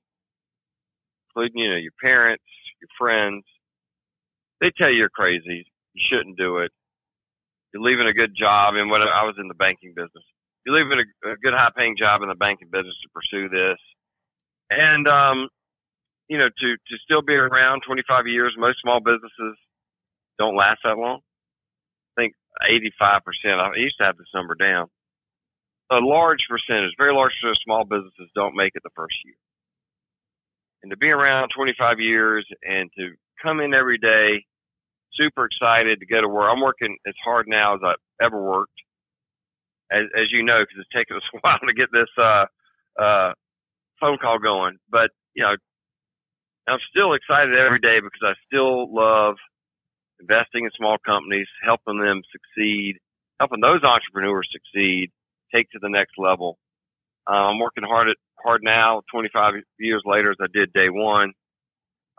including 1.35 1.57
you 1.63 1.69
know 1.69 1.75
your 1.75 1.91
parents, 2.01 2.43
your 2.81 2.89
friends, 2.97 3.43
they 4.61 4.71
tell 4.71 4.89
you 4.89 4.97
you're 4.97 5.09
crazy. 5.09 5.65
You 5.93 6.01
shouldn't 6.01 6.37
do 6.37 6.57
it. 6.57 6.71
You're 7.73 7.83
leaving 7.83 8.07
a 8.07 8.13
good 8.13 8.35
job, 8.35 8.75
and 8.75 8.89
when 8.89 9.01
I 9.01 9.23
was 9.23 9.35
in 9.37 9.47
the 9.47 9.53
banking 9.53 9.93
business, 9.95 10.23
you're 10.65 10.75
leaving 10.75 10.99
a, 10.99 11.29
a 11.29 11.35
good 11.37 11.53
high-paying 11.53 11.97
job 11.97 12.21
in 12.21 12.29
the 12.29 12.35
banking 12.35 12.69
business 12.71 12.95
to 13.03 13.09
pursue 13.13 13.49
this. 13.49 13.77
And 14.69 15.07
um, 15.07 15.49
you 16.27 16.37
know, 16.37 16.49
to 16.49 16.67
to 16.75 16.97
still 17.03 17.21
be 17.21 17.35
around 17.35 17.81
25 17.85 18.27
years, 18.27 18.55
most 18.57 18.81
small 18.81 18.99
businesses 18.99 19.57
don't 20.39 20.55
last 20.55 20.79
that 20.83 20.97
long. 20.97 21.19
I 22.17 22.21
think 22.21 22.33
85%. 22.63 23.21
I 23.45 23.75
used 23.75 23.97
to 23.99 24.05
have 24.05 24.17
this 24.17 24.27
number 24.33 24.55
down. 24.55 24.87
A 25.91 25.99
large 25.99 26.47
percentage, 26.49 26.93
very 26.97 27.13
large 27.13 27.33
percentage 27.33 27.57
of 27.57 27.63
small 27.63 27.83
businesses 27.85 28.29
don't 28.33 28.55
make 28.55 28.73
it 28.75 28.83
the 28.83 28.89
first 28.95 29.17
year. 29.23 29.35
And 30.83 30.91
to 30.91 30.97
be 30.97 31.09
around 31.09 31.49
25 31.49 31.99
years 31.99 32.45
and 32.67 32.89
to 32.97 33.13
come 33.41 33.59
in 33.59 33.73
every 33.73 33.97
day, 33.97 34.45
super 35.13 35.45
excited 35.45 35.99
to 35.99 36.05
go 36.05 36.21
to 36.21 36.27
work. 36.27 36.51
I'm 36.51 36.61
working 36.61 36.97
as 37.07 37.15
hard 37.23 37.47
now 37.47 37.75
as 37.75 37.81
I've 37.83 37.95
ever 38.21 38.41
worked, 38.41 38.81
as, 39.89 40.03
as 40.15 40.31
you 40.31 40.43
know, 40.43 40.59
because 40.59 40.77
it's 40.79 40.89
taken 40.93 41.17
us 41.17 41.23
a 41.33 41.37
while 41.41 41.59
to 41.59 41.73
get 41.73 41.89
this 41.91 42.09
uh, 42.17 42.45
uh, 42.99 43.33
phone 43.99 44.17
call 44.17 44.39
going. 44.39 44.77
But, 44.89 45.11
you 45.33 45.43
know, 45.43 45.55
I'm 46.67 46.79
still 46.89 47.13
excited 47.13 47.55
every 47.55 47.79
day 47.79 47.99
because 47.99 48.21
I 48.23 48.33
still 48.47 48.93
love– 48.93 49.37
investing 50.19 50.65
in 50.65 50.71
small 50.71 50.97
companies, 50.97 51.47
helping 51.63 51.99
them 51.99 52.21
succeed, 52.31 52.97
helping 53.39 53.61
those 53.61 53.83
entrepreneurs 53.83 54.49
succeed, 54.51 55.11
take 55.53 55.69
to 55.71 55.79
the 55.79 55.89
next 55.89 56.13
level. 56.17 56.57
Uh, 57.27 57.49
I'm 57.49 57.59
working 57.59 57.83
hard 57.83 58.09
at 58.09 58.17
hard 58.45 58.63
now, 58.63 59.01
25 59.11 59.55
years 59.79 60.03
later, 60.05 60.31
as 60.31 60.37
I 60.39 60.47
did 60.53 60.71
day 60.73 60.89
one. 60.89 61.33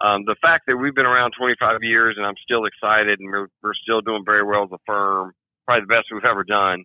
Um, 0.03 0.25
the 0.27 0.37
fact 0.43 0.65
that 0.67 0.77
we've 0.77 0.95
been 0.95 1.07
around 1.07 1.33
25 1.39 1.83
years 1.83 2.17
and 2.19 2.27
I'm 2.27 2.37
still 2.43 2.67
excited 2.67 3.19
and 3.19 3.31
we're, 3.31 3.49
we're 3.63 3.75
still 3.75 4.03
doing 4.03 4.25
very 4.27 4.43
well 4.43 4.65
as 4.65 4.71
a 4.73 4.79
firm, 4.87 5.33
probably 5.67 5.83
the 5.83 5.87
best 5.87 6.09
we've 6.13 6.25
ever 6.25 6.45
done. 6.45 6.85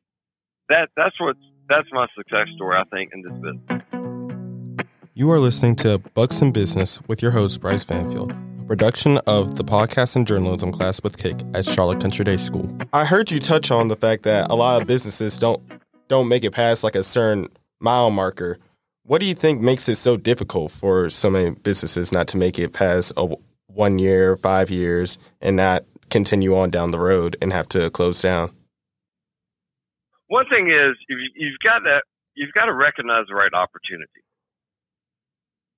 That 0.69 0.89
that's 0.95 1.19
what 1.19 1.35
that's 1.67 1.91
my 1.91 2.07
success 2.15 2.47
story, 2.55 2.77
I 2.77 2.83
think, 2.85 3.11
in 3.13 3.21
this 3.23 3.33
business. 3.33 3.81
You 5.13 5.29
are 5.31 5.39
listening 5.39 5.75
to 5.77 5.99
Bucs 5.99 6.41
in 6.41 6.53
Business 6.53 7.01
with 7.09 7.21
your 7.21 7.31
host 7.31 7.59
Bryce 7.59 7.83
Vanfield 7.83 8.33
production 8.71 9.17
of 9.27 9.55
the 9.55 9.65
podcast 9.65 10.15
and 10.15 10.25
journalism 10.25 10.71
class 10.71 11.03
with 11.03 11.17
Kick 11.17 11.35
at 11.53 11.65
Charlotte 11.65 11.99
Country 11.99 12.23
Day 12.23 12.37
School. 12.37 12.73
I 12.93 13.03
heard 13.03 13.29
you 13.29 13.37
touch 13.37 13.69
on 13.69 13.89
the 13.89 13.97
fact 13.97 14.23
that 14.23 14.49
a 14.49 14.55
lot 14.55 14.81
of 14.81 14.87
businesses 14.87 15.37
don't 15.37 15.61
don't 16.07 16.29
make 16.29 16.45
it 16.45 16.51
past 16.51 16.81
like 16.81 16.95
a 16.95 17.03
certain 17.03 17.49
mile 17.81 18.11
marker. 18.11 18.59
What 19.11 19.19
do 19.19 19.25
you 19.25 19.35
think 19.35 19.59
makes 19.59 19.89
it 19.89 19.95
so 19.95 20.15
difficult 20.15 20.71
for 20.71 21.09
so 21.09 21.29
many 21.29 21.49
businesses 21.49 22.13
not 22.13 22.29
to 22.29 22.37
make 22.37 22.57
it 22.57 22.71
past 22.71 23.11
a 23.17 23.35
one 23.67 23.99
year, 23.99 24.37
five 24.37 24.69
years, 24.69 25.17
and 25.41 25.57
not 25.57 25.83
continue 26.09 26.55
on 26.55 26.69
down 26.69 26.91
the 26.91 26.97
road 26.97 27.35
and 27.41 27.51
have 27.51 27.67
to 27.69 27.89
close 27.89 28.21
down? 28.21 28.53
One 30.27 30.47
thing 30.47 30.69
is 30.69 30.91
you've 31.09 31.59
got 31.59 31.83
that 31.83 32.05
you've 32.35 32.53
got 32.53 32.67
to 32.67 32.73
recognize 32.73 33.25
the 33.27 33.35
right 33.35 33.53
opportunity. 33.53 34.07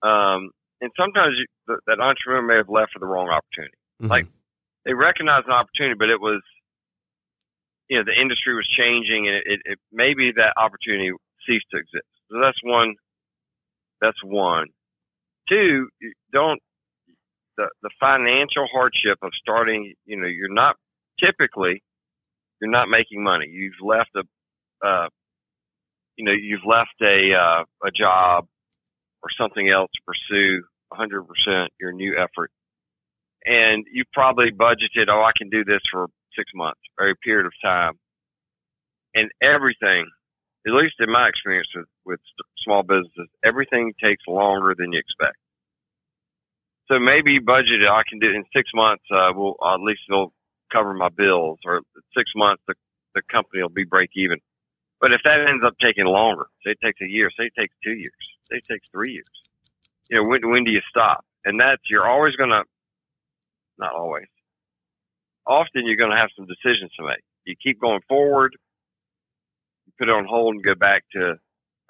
Um, 0.03 0.51
and 0.81 0.91
sometimes 0.95 1.39
you, 1.39 1.77
that 1.87 1.99
entrepreneur 1.99 2.43
may 2.43 2.57
have 2.57 2.69
left 2.69 2.93
for 2.93 2.99
the 2.99 3.07
wrong 3.07 3.29
opportunity. 3.29 3.73
Mm-hmm. 3.99 4.11
Like 4.11 4.27
they 4.85 4.93
recognized 4.93 5.47
an 5.47 5.53
opportunity, 5.53 5.95
but 5.95 6.11
it 6.11 6.21
was, 6.21 6.43
you 7.89 7.97
know, 7.97 8.03
the 8.03 8.21
industry 8.21 8.53
was 8.53 8.67
changing, 8.67 9.25
and 9.25 9.37
it, 9.37 9.43
it, 9.47 9.61
it 9.65 9.79
maybe 9.91 10.33
that 10.33 10.53
opportunity 10.55 11.09
ceased 11.47 11.65
to 11.71 11.77
exist. 11.77 12.05
So 12.31 12.39
that's 12.39 12.61
one. 12.61 12.93
That's 14.03 14.21
one. 14.23 14.67
Two, 15.47 15.87
don't 16.33 16.59
the 17.57 17.69
the 17.81 17.89
financial 17.99 18.67
hardship 18.67 19.17
of 19.21 19.31
starting. 19.33 19.93
You 20.05 20.17
know, 20.17 20.27
you're 20.27 20.53
not 20.53 20.75
typically 21.19 21.81
you're 22.61 22.69
not 22.69 22.89
making 22.89 23.23
money. 23.23 23.47
You've 23.49 23.79
left 23.81 24.11
a, 24.15 24.23
uh, 24.85 25.07
you 26.17 26.25
know, 26.25 26.33
you've 26.33 26.65
left 26.65 26.95
a 27.01 27.33
uh, 27.33 27.63
a 27.85 27.91
job 27.91 28.45
or 29.23 29.29
something 29.29 29.69
else 29.69 29.89
to 29.95 30.01
pursue 30.05 30.63
100% 30.91 31.67
your 31.79 31.93
new 31.93 32.17
effort. 32.17 32.51
And 33.45 33.85
you 33.91 34.03
probably 34.13 34.51
budgeted, 34.51 35.07
oh, 35.07 35.23
I 35.23 35.31
can 35.37 35.49
do 35.49 35.63
this 35.63 35.81
for 35.89 36.07
six 36.37 36.51
months 36.53 36.81
or 36.99 37.07
a 37.07 37.15
period 37.15 37.45
of 37.45 37.53
time. 37.63 37.93
And 39.15 39.29
everything, 39.41 40.09
at 40.65 40.73
least 40.73 40.95
in 40.99 41.11
my 41.11 41.27
experience 41.27 41.67
with, 41.75 41.85
with 42.05 42.19
small 42.57 42.83
businesses, 42.83 43.27
everything 43.43 43.93
takes 44.01 44.25
longer 44.27 44.75
than 44.77 44.93
you 44.93 44.99
expect. 44.99 45.35
So 46.91 46.99
maybe 46.99 47.39
budgeted, 47.39 47.89
I 47.89 48.03
can 48.03 48.19
do 48.19 48.29
it 48.29 48.35
in 48.35 48.45
six 48.55 48.71
months, 48.73 49.03
uh, 49.11 49.31
will 49.35 49.57
at 49.65 49.79
least 49.79 50.01
it'll 50.09 50.33
cover 50.71 50.93
my 50.93 51.09
bills, 51.09 51.59
or 51.65 51.81
six 52.15 52.31
months 52.35 52.61
the, 52.67 52.75
the 53.15 53.21
company 53.23 53.61
will 53.61 53.69
be 53.69 53.83
break 53.83 54.11
even. 54.15 54.39
But 54.99 55.13
if 55.13 55.21
that 55.23 55.47
ends 55.49 55.65
up 55.65 55.77
taking 55.79 56.05
longer, 56.05 56.45
say 56.65 56.71
it 56.71 56.81
takes 56.81 57.01
a 57.01 57.09
year, 57.09 57.29
say 57.37 57.47
it 57.47 57.53
takes 57.57 57.75
two 57.83 57.93
years, 57.93 58.11
say 58.49 58.57
it 58.57 58.65
takes 58.69 58.87
three 58.89 59.13
years, 59.13 59.25
you 60.09 60.21
know, 60.21 60.29
when, 60.29 60.49
when 60.49 60.63
do 60.63 60.71
you 60.71 60.81
stop? 60.89 61.25
And 61.45 61.59
that's, 61.59 61.81
you're 61.89 62.07
always 62.07 62.35
going 62.35 62.51
to, 62.51 62.63
not 63.77 63.93
always, 63.93 64.27
often 65.45 65.85
you're 65.85 65.97
going 65.97 66.11
to 66.11 66.17
have 66.17 66.29
some 66.35 66.45
decisions 66.45 66.91
to 66.97 67.05
make. 67.05 67.23
You 67.45 67.55
keep 67.61 67.81
going 67.81 68.01
forward, 68.07 68.55
put 69.99 70.09
it 70.09 70.15
on 70.15 70.25
hold 70.25 70.55
and 70.55 70.63
go 70.63 70.75
back 70.75 71.03
to 71.13 71.37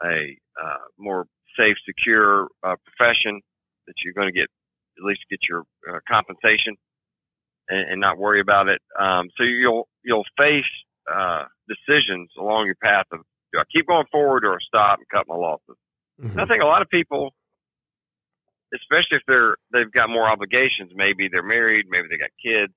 a 0.04 0.38
uh, 0.62 0.78
more 0.98 1.26
safe, 1.58 1.78
secure 1.86 2.48
uh, 2.64 2.76
profession 2.86 3.42
that 3.88 3.96
you're 4.04 4.14
going 4.14 4.28
to 4.28 4.34
get, 4.34 4.50
at 4.98 5.04
least 5.04 5.22
get 5.30 5.48
your 5.48 5.64
uh, 5.92 6.00
compensation 6.08 6.76
and, 7.70 7.90
and, 7.90 8.02
not 8.02 8.18
worry 8.18 8.40
about 8.40 8.70
it. 8.70 8.82
Um, 9.00 9.30
so 9.38 9.44
you'll, 9.44 9.88
you'll 10.04 10.26
face 10.38 10.70
uh, 11.12 11.46
decisions 11.68 12.30
along 12.38 12.66
your 12.66 12.76
path 12.84 13.06
of, 13.12 13.20
do 13.52 13.60
I 13.60 13.64
keep 13.74 13.88
going 13.88 14.06
forward 14.12 14.46
or 14.46 14.60
stop 14.60 15.00
and 15.00 15.08
cut 15.10 15.28
my 15.28 15.36
losses? 15.36 15.76
Mm-hmm. 16.22 16.40
I 16.40 16.46
think 16.46 16.64
a 16.64 16.68
lot 16.68 16.82
of 16.82 16.90
people 16.90 17.34
especially 18.74 19.18
if 19.18 19.24
they're 19.28 19.56
they've 19.72 19.92
got 19.92 20.10
more 20.10 20.28
obligations. 20.28 20.92
Maybe 20.96 21.28
they're 21.28 21.44
married, 21.44 21.86
maybe 21.90 22.08
they 22.10 22.18
got 22.18 22.32
kids. 22.44 22.74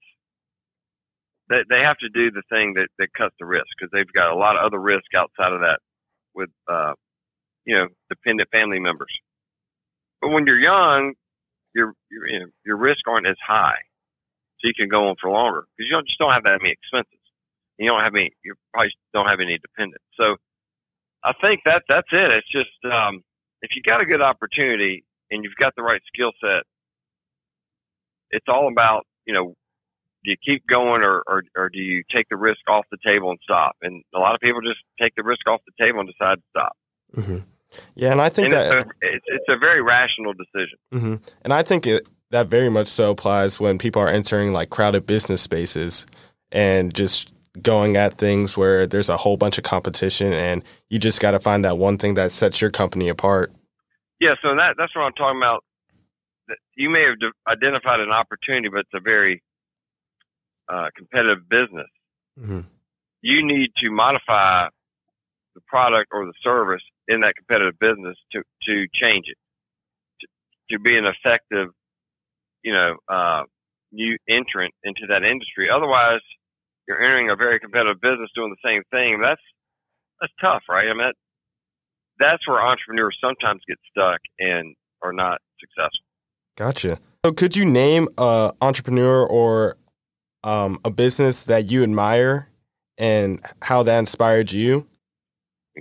They 1.48 1.62
they 1.68 1.80
have 1.80 1.98
to 1.98 2.08
do 2.08 2.30
the 2.30 2.42
thing 2.50 2.74
that 2.74 2.88
that 2.98 3.12
cuts 3.12 3.34
the 3.38 3.46
risk 3.46 3.66
because 3.78 3.90
they've 3.92 4.12
got 4.12 4.30
a 4.30 4.36
lot 4.36 4.56
of 4.56 4.64
other 4.64 4.80
risk 4.80 5.14
outside 5.14 5.52
of 5.52 5.60
that 5.60 5.80
with 6.34 6.50
uh, 6.68 6.94
you 7.64 7.76
know 7.76 7.88
dependent 8.08 8.50
family 8.50 8.80
members. 8.80 9.18
But 10.20 10.30
when 10.30 10.46
you're 10.46 10.58
young, 10.58 11.14
your 11.74 11.94
your 12.10 12.28
you 12.28 12.40
know, 12.40 12.46
your 12.64 12.76
risk 12.76 13.06
aren't 13.06 13.26
as 13.26 13.36
high, 13.44 13.78
so 14.58 14.68
you 14.68 14.74
can 14.74 14.88
go 14.88 15.08
on 15.08 15.16
for 15.20 15.30
longer 15.30 15.66
because 15.76 15.88
you 15.88 15.96
don't 15.96 16.06
just 16.06 16.18
don't 16.18 16.32
have 16.32 16.44
that 16.44 16.62
many 16.62 16.72
expenses. 16.72 17.18
You 17.78 17.90
don't 17.90 18.02
have 18.02 18.14
any. 18.14 18.32
You 18.44 18.54
probably 18.72 18.92
don't 19.12 19.28
have 19.28 19.40
any 19.40 19.58
dependents. 19.58 20.04
So 20.18 20.36
I 21.22 21.32
think 21.40 21.60
that 21.64 21.84
that's 21.88 22.08
it. 22.12 22.32
It's 22.32 22.48
just 22.48 22.92
um, 22.92 23.22
if 23.62 23.76
you 23.76 23.82
got 23.82 24.00
a 24.00 24.06
good 24.06 24.22
opportunity, 24.22 25.04
and 25.30 25.44
you've 25.44 25.56
got 25.56 25.74
the 25.76 25.82
right 25.82 26.02
skill 26.06 26.32
set, 26.42 26.62
it's 28.30 28.46
all 28.48 28.68
about, 28.68 29.06
you 29.26 29.34
know, 29.34 29.54
do 30.26 30.32
you 30.32 30.36
keep 30.44 30.66
going 30.66 31.02
or, 31.02 31.22
or, 31.26 31.42
or 31.56 31.70
do 31.70 31.78
you 31.78 32.02
take 32.10 32.28
the 32.28 32.36
risk 32.36 32.60
off 32.68 32.84
the 32.90 32.98
table 33.04 33.30
and 33.30 33.38
stop? 33.42 33.76
And 33.80 34.02
a 34.14 34.18
lot 34.18 34.34
of 34.34 34.40
people 34.40 34.60
just 34.60 34.80
take 35.00 35.14
the 35.14 35.22
risk 35.22 35.48
off 35.48 35.60
the 35.66 35.84
table 35.84 36.00
and 36.00 36.08
decide 36.08 36.36
to 36.36 36.42
stop. 36.50 36.76
Mm-hmm. 37.16 37.38
Yeah, 37.94 38.12
and 38.12 38.20
I 38.20 38.28
think 38.28 38.46
and 38.46 38.54
that 38.54 38.66
it's 38.66 38.86
a, 38.86 39.14
it's, 39.14 39.24
it's 39.26 39.44
a, 39.48 39.56
very 39.56 39.82
rational 39.82 40.34
decision. 40.34 40.78
Mm-hmm. 40.92 41.14
And 41.42 41.52
I 41.52 41.62
think 41.62 41.86
it, 41.86 42.06
that 42.30 42.48
very 42.48 42.68
much 42.68 42.88
so 42.88 43.10
applies 43.10 43.58
when 43.58 43.78
people 43.78 44.02
are 44.02 44.08
entering 44.08 44.52
like 44.52 44.70
crowded 44.70 45.06
business 45.06 45.42
spaces 45.42 46.06
and 46.52 46.94
just 46.94 47.32
going 47.62 47.96
at 47.96 48.18
things 48.18 48.56
where 48.56 48.86
there's 48.86 49.08
a 49.08 49.16
whole 49.16 49.36
bunch 49.36 49.56
of 49.56 49.64
competition 49.64 50.32
and 50.32 50.62
you 50.90 50.98
just 50.98 51.20
got 51.20 51.30
to 51.30 51.40
find 51.40 51.64
that 51.64 51.78
one 51.78 51.96
thing 51.96 52.14
that 52.14 52.30
sets 52.30 52.60
your 52.60 52.70
company 52.70 53.08
apart 53.08 53.52
yeah, 54.20 54.34
so 54.42 54.54
that 54.54 54.76
that's 54.78 54.94
what 54.94 55.02
I'm 55.02 55.12
talking 55.12 55.40
about. 55.40 55.62
You 56.74 56.90
may 56.90 57.02
have 57.02 57.16
identified 57.46 58.00
an 58.00 58.10
opportunity, 58.10 58.68
but 58.68 58.80
it's 58.80 58.94
a 58.94 59.00
very 59.00 59.42
uh, 60.68 60.90
competitive 60.96 61.48
business. 61.48 61.88
Mm-hmm. 62.38 62.60
You 63.22 63.42
need 63.42 63.72
to 63.78 63.90
modify 63.90 64.68
the 65.54 65.60
product 65.66 66.08
or 66.12 66.26
the 66.26 66.34
service 66.42 66.82
in 67.08 67.20
that 67.20 67.34
competitive 67.36 67.78
business 67.78 68.16
to 68.32 68.42
to 68.64 68.86
change 68.92 69.26
it 69.28 69.38
to, 70.20 70.26
to 70.70 70.78
be 70.78 70.96
an 70.96 71.06
effective 71.06 71.68
you 72.62 72.72
know 72.72 72.96
uh, 73.08 73.42
new 73.92 74.16
entrant 74.28 74.74
into 74.84 75.06
that 75.06 75.24
industry. 75.24 75.70
Otherwise, 75.70 76.20
you're 76.86 77.00
entering 77.00 77.30
a 77.30 77.36
very 77.36 77.58
competitive 77.58 78.00
business 78.00 78.30
doing 78.34 78.50
the 78.50 78.68
same 78.68 78.82
thing. 78.92 79.20
That's 79.20 79.40
that's 80.20 80.32
tough, 80.40 80.62
right? 80.68 80.88
I 80.88 80.92
mean, 80.92 80.98
that, 80.98 81.14
that's 82.18 82.46
where 82.48 82.60
entrepreneurs 82.60 83.18
sometimes 83.20 83.62
get 83.66 83.78
stuck 83.90 84.20
and 84.40 84.74
are 85.02 85.12
not 85.12 85.40
successful. 85.60 86.04
Gotcha. 86.56 86.98
So, 87.24 87.32
could 87.32 87.56
you 87.56 87.64
name 87.64 88.08
a 88.16 88.52
entrepreneur 88.60 89.26
or 89.26 89.76
um, 90.46 90.80
a 90.84 90.90
business 90.90 91.42
that 91.42 91.70
you 91.70 91.82
admire 91.82 92.48
and 92.96 93.44
how 93.62 93.82
that 93.82 93.98
inspired 93.98 94.52
you? 94.52 94.86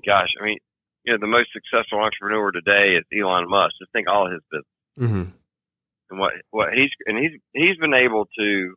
Gosh, 0.05 0.34
I 0.41 0.45
mean, 0.45 0.57
you 1.05 1.13
know, 1.13 1.19
the 1.19 1.27
most 1.27 1.50
successful 1.53 2.00
entrepreneur 2.00 2.51
today 2.51 2.95
is 2.95 3.03
Elon 3.17 3.48
Musk. 3.48 3.75
Just 3.79 3.91
think 3.93 4.10
all 4.10 4.25
of 4.25 4.34
his 4.34 4.41
business 4.51 4.65
Mm-hmm. 4.98 5.24
and 6.10 6.19
what 6.19 6.34
what 6.51 6.74
he's 6.74 6.89
and 7.05 7.17
he's 7.17 7.34
he's 7.51 7.75
been 7.75 7.93
able 7.93 8.29
to 8.39 8.75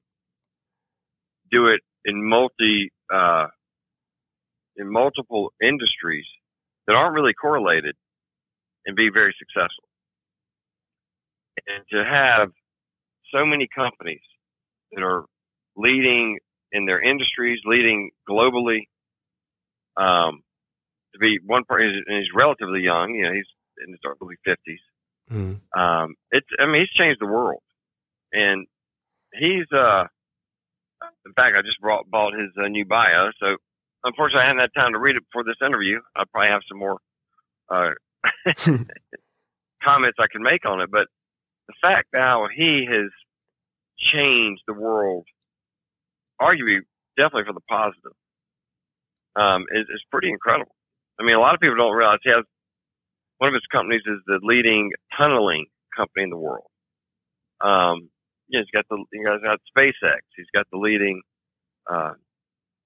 do 1.49 1.67
it 1.67 1.81
in 2.05 2.29
multi 2.29 2.91
uh, 3.13 3.47
in 4.77 4.91
multiple 4.91 5.53
industries 5.63 6.27
that 6.89 6.97
aren't 6.97 7.15
really 7.15 7.35
correlated 7.35 7.95
and 8.85 8.97
be 8.97 9.11
very 9.11 9.33
successful. 9.39 9.85
And 11.69 11.85
to 11.93 12.05
have 12.05 12.51
so 13.33 13.47
many 13.47 13.69
companies 13.69 14.23
that 14.91 15.05
are 15.05 15.25
leading 15.79 16.39
in 16.73 16.85
their 16.85 17.01
industries, 17.01 17.61
leading 17.65 18.11
globally, 18.29 18.89
um, 19.97 20.43
to 21.13 21.19
be 21.19 21.39
one 21.47 21.65
part, 21.65 21.83
and 21.83 22.05
he's 22.09 22.33
relatively 22.35 22.83
young, 22.83 23.15
you 23.15 23.23
know, 23.23 23.33
he's 23.33 23.47
in 23.87 23.93
his 23.93 24.01
early 24.05 24.37
50s. 24.47 24.77
Mm-hmm. 25.31 25.81
Um, 25.81 26.15
it's, 26.31 26.47
I 26.59 26.67
mean, 26.67 26.83
he's 26.83 26.91
changed 26.91 27.21
the 27.21 27.27
world. 27.27 27.63
And 28.33 28.67
he's, 29.33 29.65
uh, 29.73 30.05
in 31.25 31.33
fact, 31.35 31.57
I 31.57 31.63
just 31.63 31.81
brought, 31.81 32.11
bought 32.11 32.35
his 32.35 32.51
uh, 32.61 32.69
new 32.69 32.85
bio. 32.85 33.31
So 33.41 33.57
unfortunately, 34.05 34.43
I 34.43 34.47
hadn't 34.47 34.61
had 34.61 34.75
time 34.75 34.93
to 34.93 34.99
read 34.99 35.17
it 35.17 35.23
before 35.25 35.45
this 35.45 35.57
interview. 35.65 36.01
I'll 36.15 36.27
probably 36.27 36.51
have 36.51 36.63
some 36.69 36.79
more, 36.79 36.99
uh, 37.71 37.91
comments 39.83 40.19
I 40.19 40.27
can 40.27 40.43
make 40.43 40.67
on 40.67 40.81
it. 40.81 40.91
But 40.91 41.09
the 41.69 41.75
fact 41.81 42.09
how 42.15 42.49
he 42.55 42.85
has 42.87 43.11
changed 43.99 44.63
the 44.67 44.75
world, 44.75 45.27
arguably, 46.41 46.81
definitely 47.17 47.45
for 47.45 47.53
the 47.53 47.61
positive, 47.69 48.13
um, 49.37 49.65
is, 49.73 49.83
is 49.83 50.03
pretty 50.11 50.29
incredible. 50.29 50.75
I 51.21 51.25
mean, 51.25 51.35
a 51.35 51.41
lot 51.41 51.55
of 51.55 51.61
people 51.61 51.77
don't 51.77 51.97
realize 51.97 52.19
he 52.23 52.31
has 52.31 52.45
one 53.39 53.49
of 53.49 53.55
his 53.55 53.67
companies 53.71 54.03
is 54.07 54.19
the 54.27 54.41
leading 54.43 54.93
tunneling 55.17 55.67
company 55.97 56.25
in 56.25 56.31
the 56.31 56.37
world. 56.37 56.67
Um, 57.61 58.11
he's 58.49 58.67
got 58.73 58.87
the 58.89 59.05
he 59.13 59.21
has 59.27 59.41
got 59.43 59.61
SpaceX. 59.77 60.21
He's 60.37 60.47
got 60.55 60.67
the 60.73 60.79
leading 60.79 61.23
uh, 61.91 62.13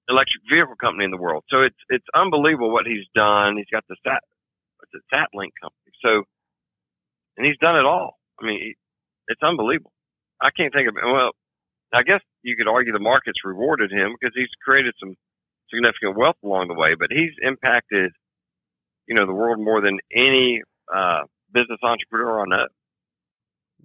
electric 0.09 0.43
vehicle 0.49 0.75
company 0.75 1.05
in 1.05 1.11
the 1.11 1.17
world. 1.17 1.43
So 1.49 1.61
it's 1.61 1.77
it's 1.89 2.05
unbelievable 2.13 2.71
what 2.71 2.87
he's 2.87 3.05
done. 3.15 3.57
He's 3.57 3.67
got 3.71 3.83
the 3.89 3.95
sat 4.05 4.23
it, 4.93 5.01
Starlink 5.13 5.51
company. 5.61 5.93
So 6.03 6.23
and 7.37 7.45
he's 7.45 7.57
done 7.57 7.75
it 7.77 7.85
all. 7.85 8.17
I 8.41 8.45
mean, 8.45 8.73
it's 9.27 9.41
unbelievable. 9.41 9.91
I 10.41 10.49
can't 10.51 10.73
think 10.73 10.87
of. 10.87 10.95
Well, 11.03 11.31
I 11.91 12.03
guess 12.03 12.21
you 12.43 12.55
could 12.55 12.67
argue 12.67 12.93
the 12.93 12.99
market's 12.99 13.43
rewarded 13.43 13.91
him 13.91 14.15
because 14.19 14.35
he's 14.35 14.49
created 14.63 14.93
some 14.99 15.15
significant 15.73 16.15
wealth 16.15 16.35
along 16.43 16.67
the 16.67 16.73
way, 16.73 16.93
but 16.93 17.11
he's 17.11 17.31
impacted, 17.41 18.11
you 19.07 19.15
know, 19.15 19.25
the 19.25 19.33
world 19.33 19.59
more 19.59 19.81
than 19.81 19.99
any 20.13 20.61
uh, 20.93 21.21
business 21.51 21.79
entrepreneur 21.81 22.41
I 22.41 22.45
know. 22.47 22.67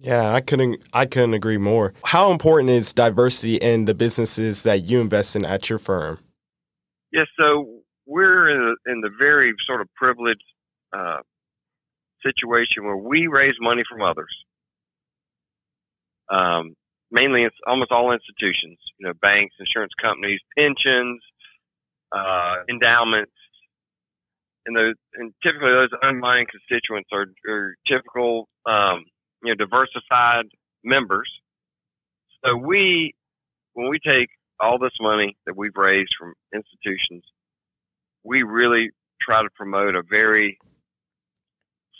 Yeah, 0.01 0.33
I 0.33 0.39
couldn't 0.39 0.81
I 0.93 1.05
couldn't 1.05 1.33
agree 1.33 1.57
more. 1.57 1.93
How 2.05 2.31
important 2.31 2.69
is 2.69 2.93
diversity 2.93 3.55
in 3.55 3.83
the 3.83 3.93
businesses 3.93 4.63
that 4.63 4.85
you 4.85 5.01
invest 5.01 5.35
in 5.35 5.43
at 5.43 5.69
your 5.69 5.79
firm? 5.79 6.19
Yes, 7.11 7.27
so 7.37 7.81
we're 8.05 8.49
in 8.49 8.75
the, 8.85 8.91
in 8.91 9.01
the 9.01 9.09
very 9.17 9.53
sort 9.65 9.81
of 9.81 9.93
privileged 9.95 10.43
uh, 10.93 11.17
situation 12.25 12.85
where 12.85 12.95
we 12.95 13.27
raise 13.27 13.55
money 13.59 13.83
from 13.89 14.01
others. 14.01 14.35
Um, 16.29 16.75
mainly, 17.11 17.43
it's 17.43 17.57
almost 17.65 17.91
all 17.91 18.11
institutions, 18.11 18.77
you 18.99 19.07
know, 19.07 19.13
banks, 19.13 19.55
insurance 19.59 19.93
companies, 20.01 20.39
pensions, 20.57 21.21
uh, 22.11 22.57
endowments, 22.69 23.31
and 24.65 24.75
those, 24.75 24.95
and 25.15 25.33
typically 25.41 25.71
those 25.71 25.89
unmined 26.03 26.47
constituents 26.49 27.09
are, 27.11 27.27
are 27.47 27.75
typical, 27.85 28.47
um, 28.65 29.05
you 29.43 29.49
know, 29.49 29.55
diversified 29.55 30.45
members. 30.83 31.41
So 32.45 32.55
we, 32.55 33.15
when 33.73 33.89
we 33.89 33.99
take 33.99 34.29
all 34.59 34.77
this 34.77 34.93
money 35.01 35.37
that 35.45 35.55
we've 35.55 35.75
raised 35.75 36.13
from 36.17 36.33
institutions, 36.53 37.23
we 38.23 38.43
really 38.43 38.91
try 39.21 39.41
to 39.41 39.49
promote 39.55 39.95
a 39.95 40.03
very 40.03 40.57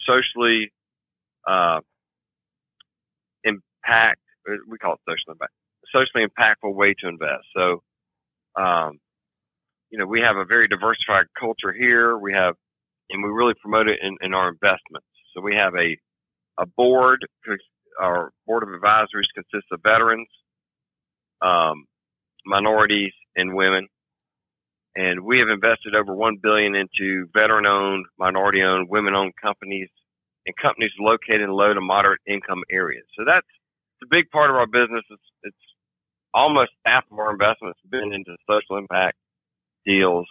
socially 0.01 0.71
uh, 1.47 1.79
impact. 3.43 4.19
We 4.67 4.77
call 4.77 4.93
it 4.93 4.99
social 5.07 5.31
impact. 5.33 5.51
Socially 5.93 6.25
impactful 6.25 6.73
way 6.73 6.93
to 6.95 7.07
invest. 7.07 7.45
So, 7.55 7.81
um, 8.55 8.99
you 9.89 9.97
know, 9.97 10.05
we 10.05 10.21
have 10.21 10.37
a 10.37 10.45
very 10.45 10.67
diversified 10.67 11.25
culture 11.39 11.71
here. 11.71 12.17
We 12.17 12.33
have, 12.33 12.55
and 13.09 13.23
we 13.23 13.29
really 13.29 13.55
promote 13.55 13.89
it 13.89 13.99
in, 14.01 14.17
in 14.21 14.33
our 14.33 14.49
investments. 14.49 15.07
So 15.33 15.41
we 15.41 15.55
have 15.55 15.75
a 15.75 15.97
a 16.57 16.65
board. 16.65 17.25
Our 17.99 18.31
board 18.45 18.63
of 18.63 18.69
advisories 18.69 19.27
consists 19.33 19.69
of 19.71 19.81
veterans, 19.83 20.27
um, 21.41 21.85
minorities, 22.45 23.13
and 23.35 23.53
women. 23.55 23.87
And 24.95 25.21
we 25.21 25.39
have 25.39 25.49
invested 25.49 25.95
over 25.95 26.13
one 26.13 26.37
billion 26.41 26.75
into 26.75 27.27
veteran-owned, 27.33 28.05
minority-owned, 28.17 28.89
women-owned 28.89 29.33
companies 29.41 29.89
and 30.45 30.55
companies 30.55 30.91
located 30.99 31.41
in 31.41 31.49
low 31.51 31.73
to 31.73 31.81
moderate 31.81 32.21
income 32.25 32.63
areas. 32.69 33.05
So 33.17 33.23
that's 33.25 33.47
a 34.03 34.07
big 34.09 34.29
part 34.29 34.49
of 34.49 34.55
our 34.55 34.67
business. 34.67 35.03
It's, 35.09 35.21
it's 35.43 35.57
almost 36.33 36.71
half 36.85 37.05
of 37.11 37.19
our 37.19 37.31
investments 37.31 37.79
have 37.83 37.91
been 37.91 38.13
into 38.13 38.35
social 38.49 38.77
impact 38.77 39.17
deals. 39.85 40.27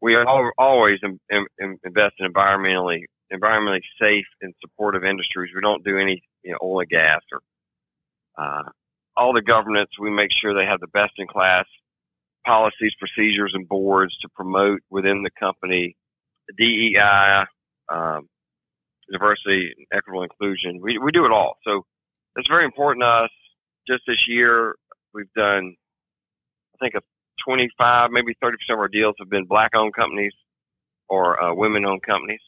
We 0.00 0.14
are 0.14 0.52
always 0.58 0.98
in, 1.02 1.18
in, 1.30 1.78
invest 1.84 2.16
in 2.18 2.32
environmentally 2.32 3.02
environmentally 3.32 3.82
safe 4.00 4.26
and 4.40 4.54
supportive 4.60 5.04
industries. 5.04 5.52
We 5.54 5.60
don't 5.60 5.84
do 5.84 5.98
any 5.98 6.22
you 6.42 6.52
know, 6.52 6.58
oil 6.62 6.80
and 6.80 6.88
gas 6.88 7.20
or 7.32 7.40
uh, 8.38 8.62
all 9.16 9.32
the 9.32 9.42
governance. 9.42 9.90
We 9.98 10.10
make 10.10 10.30
sure 10.30 10.54
they 10.54 10.66
have 10.66 10.80
the 10.80 10.86
best 10.88 11.14
in 11.18 11.26
class 11.26 11.64
policies, 12.44 12.94
procedures, 12.94 13.52
and 13.54 13.68
boards 13.68 14.16
to 14.18 14.28
promote 14.28 14.80
within 14.90 15.22
the 15.22 15.30
company 15.30 15.96
DEI, 16.56 17.44
um, 17.88 18.28
diversity, 19.10 19.74
equitable 19.92 20.22
inclusion. 20.22 20.80
We 20.80 20.98
we 20.98 21.10
do 21.10 21.24
it 21.24 21.32
all. 21.32 21.56
So 21.66 21.84
it's 22.36 22.48
very 22.48 22.64
important 22.64 23.02
to 23.02 23.06
us. 23.08 23.30
Just 23.88 24.02
this 24.06 24.28
year, 24.28 24.74
we've 25.14 25.32
done, 25.34 25.74
I 26.74 26.84
think, 26.84 26.94
a 26.94 27.02
25, 27.44 28.10
maybe 28.10 28.34
30 28.40 28.56
percent 28.56 28.76
of 28.76 28.80
our 28.80 28.88
deals 28.88 29.14
have 29.18 29.30
been 29.30 29.44
black-owned 29.44 29.94
companies 29.94 30.32
or 31.08 31.40
uh, 31.42 31.54
women-owned 31.54 32.02
companies, 32.02 32.40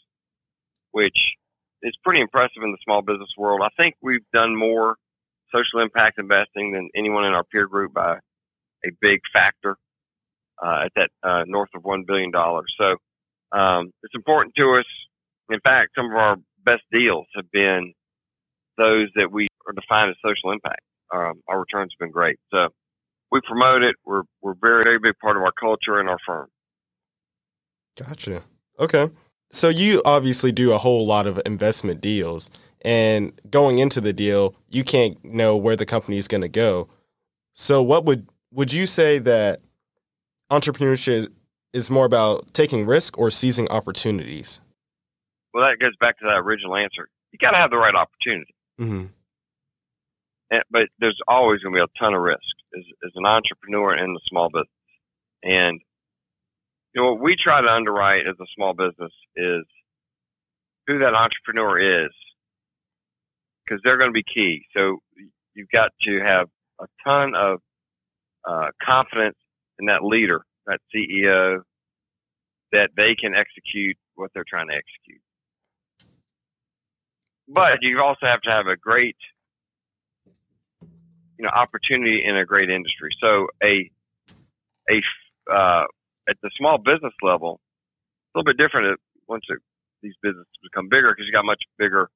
which 0.92 1.34
is 1.82 1.96
pretty 2.02 2.20
impressive 2.20 2.62
in 2.62 2.72
the 2.72 2.78
small 2.84 3.02
business 3.02 3.30
world. 3.36 3.60
I 3.62 3.68
think 3.80 3.94
we've 4.02 4.24
done 4.32 4.56
more 4.56 4.96
social 5.54 5.80
impact 5.80 6.18
investing 6.18 6.72
than 6.72 6.90
anyone 6.94 7.24
in 7.24 7.34
our 7.34 7.44
peer 7.44 7.66
group 7.66 7.94
by 7.94 8.18
a 8.84 8.90
big 9.00 9.20
factor 9.32 9.76
uh, 10.62 10.86
at 10.86 10.92
that 10.96 11.10
uh, 11.22 11.44
north 11.46 11.70
of 11.74 11.84
one 11.84 12.04
billion 12.06 12.30
dollars. 12.30 12.74
So 12.78 12.96
um, 13.52 13.92
it's 14.02 14.14
important 14.14 14.54
to 14.56 14.74
us. 14.74 14.84
In 15.50 15.60
fact, 15.60 15.92
some 15.96 16.06
of 16.06 16.16
our 16.16 16.36
best 16.64 16.82
deals 16.92 17.26
have 17.34 17.50
been 17.50 17.94
those 18.78 19.08
that 19.16 19.30
we 19.30 19.48
are 19.66 19.72
defined 19.74 20.10
as 20.10 20.16
social 20.24 20.52
impact. 20.52 20.80
Um, 21.12 21.42
our 21.48 21.60
returns 21.60 21.92
have 21.92 21.98
been 21.98 22.12
great. 22.12 22.38
So 22.50 22.68
we 23.30 23.40
promote 23.42 23.82
it. 23.82 23.96
We're 24.04 24.22
we're 24.40 24.54
very 24.54 24.82
very 24.84 24.98
big 24.98 25.18
part 25.18 25.36
of 25.36 25.42
our 25.42 25.52
culture 25.52 25.98
and 25.98 26.08
our 26.08 26.18
firm. 26.26 26.48
Gotcha. 27.96 28.44
Okay. 28.78 29.10
So 29.50 29.68
you 29.68 30.02
obviously 30.04 30.52
do 30.52 30.72
a 30.72 30.78
whole 30.78 31.06
lot 31.06 31.26
of 31.26 31.40
investment 31.44 32.00
deals, 32.00 32.50
and 32.82 33.32
going 33.50 33.78
into 33.78 34.00
the 34.00 34.12
deal, 34.12 34.54
you 34.68 34.84
can't 34.84 35.22
know 35.24 35.56
where 35.56 35.76
the 35.76 35.86
company 35.86 36.18
is 36.18 36.28
going 36.28 36.42
to 36.42 36.48
go. 36.48 36.88
So 37.54 37.82
what 37.82 38.04
would 38.04 38.28
would 38.52 38.72
you 38.72 38.86
say 38.86 39.18
that 39.18 39.60
entrepreneurship 40.50 41.28
is 41.72 41.90
more 41.90 42.04
about 42.04 42.52
taking 42.54 42.86
risk 42.86 43.18
or 43.18 43.30
seizing 43.30 43.68
opportunities? 43.68 44.60
Well, 45.52 45.66
that 45.66 45.78
goes 45.78 45.96
back 45.96 46.18
to 46.18 46.26
that 46.26 46.38
original 46.38 46.76
answer. 46.76 47.08
You 47.32 47.38
got 47.38 47.50
to 47.50 47.56
have 47.56 47.70
the 47.70 47.76
right 47.76 47.94
opportunity. 47.94 48.54
Mm-hmm. 48.80 49.06
And, 50.50 50.62
but 50.70 50.88
there's 50.98 51.20
always 51.26 51.62
going 51.62 51.74
to 51.74 51.80
be 51.80 51.84
a 51.84 52.02
ton 52.02 52.14
of 52.14 52.22
risk 52.22 52.38
as, 52.76 52.84
as 53.04 53.12
an 53.14 53.26
entrepreneur 53.26 53.94
in 53.94 54.14
the 54.14 54.20
small 54.26 54.48
business. 54.48 54.68
And 55.42 55.80
you 56.94 57.02
know, 57.02 57.12
what 57.12 57.22
we 57.22 57.36
try 57.36 57.60
to 57.60 57.72
underwrite 57.72 58.26
as 58.26 58.34
a 58.40 58.46
small 58.54 58.72
business 58.72 59.12
is 59.36 59.64
who 60.86 60.98
that 61.00 61.14
entrepreneur 61.14 61.78
is, 61.78 62.10
because 63.64 63.80
they're 63.84 63.98
going 63.98 64.10
to 64.10 64.14
be 64.14 64.22
key. 64.22 64.64
So 64.74 64.98
you've 65.54 65.68
got 65.70 65.92
to 66.02 66.20
have 66.20 66.48
a 66.80 66.86
ton 67.06 67.34
of 67.34 67.60
uh, 68.46 68.68
confidence 68.82 69.36
in 69.78 69.86
that 69.86 70.02
leader, 70.02 70.42
that 70.66 70.80
CEO, 70.94 71.60
that 72.72 72.90
they 72.96 73.14
can 73.14 73.34
execute 73.34 73.96
what 74.14 74.30
they're 74.34 74.44
trying 74.48 74.68
to 74.68 74.74
execute. 74.74 75.20
But 77.48 77.82
you 77.82 78.00
also 78.02 78.26
have 78.26 78.42
to 78.42 78.50
have 78.50 78.66
a 78.66 78.76
great, 78.76 79.16
you 80.82 81.44
know, 81.44 81.48
opportunity 81.48 82.22
in 82.22 82.36
a 82.36 82.44
great 82.44 82.70
industry. 82.70 83.10
So 83.20 83.48
a 83.62 83.90
a 84.90 85.02
uh, 85.50 85.84
at 86.28 86.36
the 86.42 86.50
small 86.56 86.78
business 86.78 87.14
level, 87.22 87.60
a 88.34 88.38
little 88.38 88.44
bit 88.44 88.58
different 88.58 89.00
once 89.28 89.44
it, 89.48 89.58
these 90.02 90.14
businesses 90.22 90.46
become 90.62 90.88
bigger 90.88 91.10
because 91.10 91.26
you 91.26 91.32
got 91.32 91.44
much 91.44 91.62
bigger, 91.78 92.10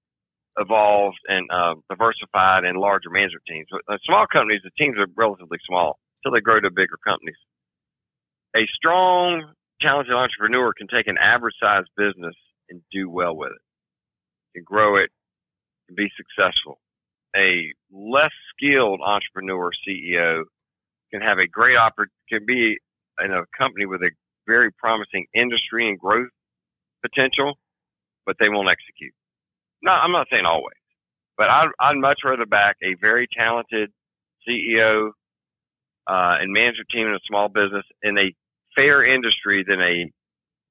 evolved, 0.58 1.18
and 1.28 1.50
uh, 1.50 1.74
diversified 1.88 2.64
and 2.64 2.78
larger 2.78 3.10
management 3.10 3.44
teams. 3.48 3.66
But 3.70 3.82
uh, 3.88 3.98
small 4.04 4.26
companies, 4.26 4.60
the 4.62 4.70
teams 4.78 4.98
are 4.98 5.06
relatively 5.16 5.58
small 5.66 5.98
until 6.22 6.34
they 6.34 6.40
grow 6.42 6.60
to 6.60 6.70
bigger 6.70 6.98
companies. 7.04 7.36
A 8.54 8.66
strong, 8.66 9.52
talented 9.80 10.14
entrepreneur 10.14 10.72
can 10.74 10.88
take 10.88 11.06
an 11.06 11.16
average 11.18 11.54
sized 11.60 11.88
business 11.96 12.34
and 12.68 12.82
do 12.92 13.08
well 13.08 13.34
with 13.34 13.50
it, 13.50 13.62
and 14.58 14.64
grow 14.64 14.96
it, 14.96 15.10
and 15.92 15.96
be 15.96 16.11
successful. 16.16 16.78
A 17.37 17.72
less 17.90 18.33
skilled 18.55 19.00
entrepreneur 19.05 19.70
CEO 19.87 20.44
can 21.12 21.22
have 21.22 21.38
a 21.38 21.46
great 21.46 21.76
oppor- 21.76 22.07
can 22.28 22.44
be 22.46 22.78
in 23.22 23.33
a 23.33 23.44
company 23.57 23.87
with 23.87 24.02
a 24.02 24.11
very 24.46 24.70
promising 24.72 25.26
industry 25.35 25.88
and 25.88 25.98
growth 25.98 26.28
potential, 27.02 27.59
but 28.26 28.37
they 28.38 28.48
won't 28.48 28.68
execute. 28.68 29.12
No, 29.83 29.92
I'm 29.92 30.12
not 30.12 30.28
saying 30.31 30.46
always, 30.46 30.76
but 31.37 31.48
I'd, 31.48 31.68
I'd 31.78 31.96
much 31.96 32.20
rather 32.24 32.46
back 32.46 32.76
a 32.83 32.94
very 32.94 33.26
talented 33.26 33.90
CEO 34.46 35.11
uh, 36.07 36.38
and 36.40 36.52
management 36.52 36.88
team 36.88 37.07
in 37.07 37.14
a 37.14 37.20
small 37.24 37.48
business 37.48 37.85
in 38.02 38.18
a 38.18 38.35
fair 38.74 39.02
industry 39.02 39.64
than 39.66 39.81
a 39.81 40.11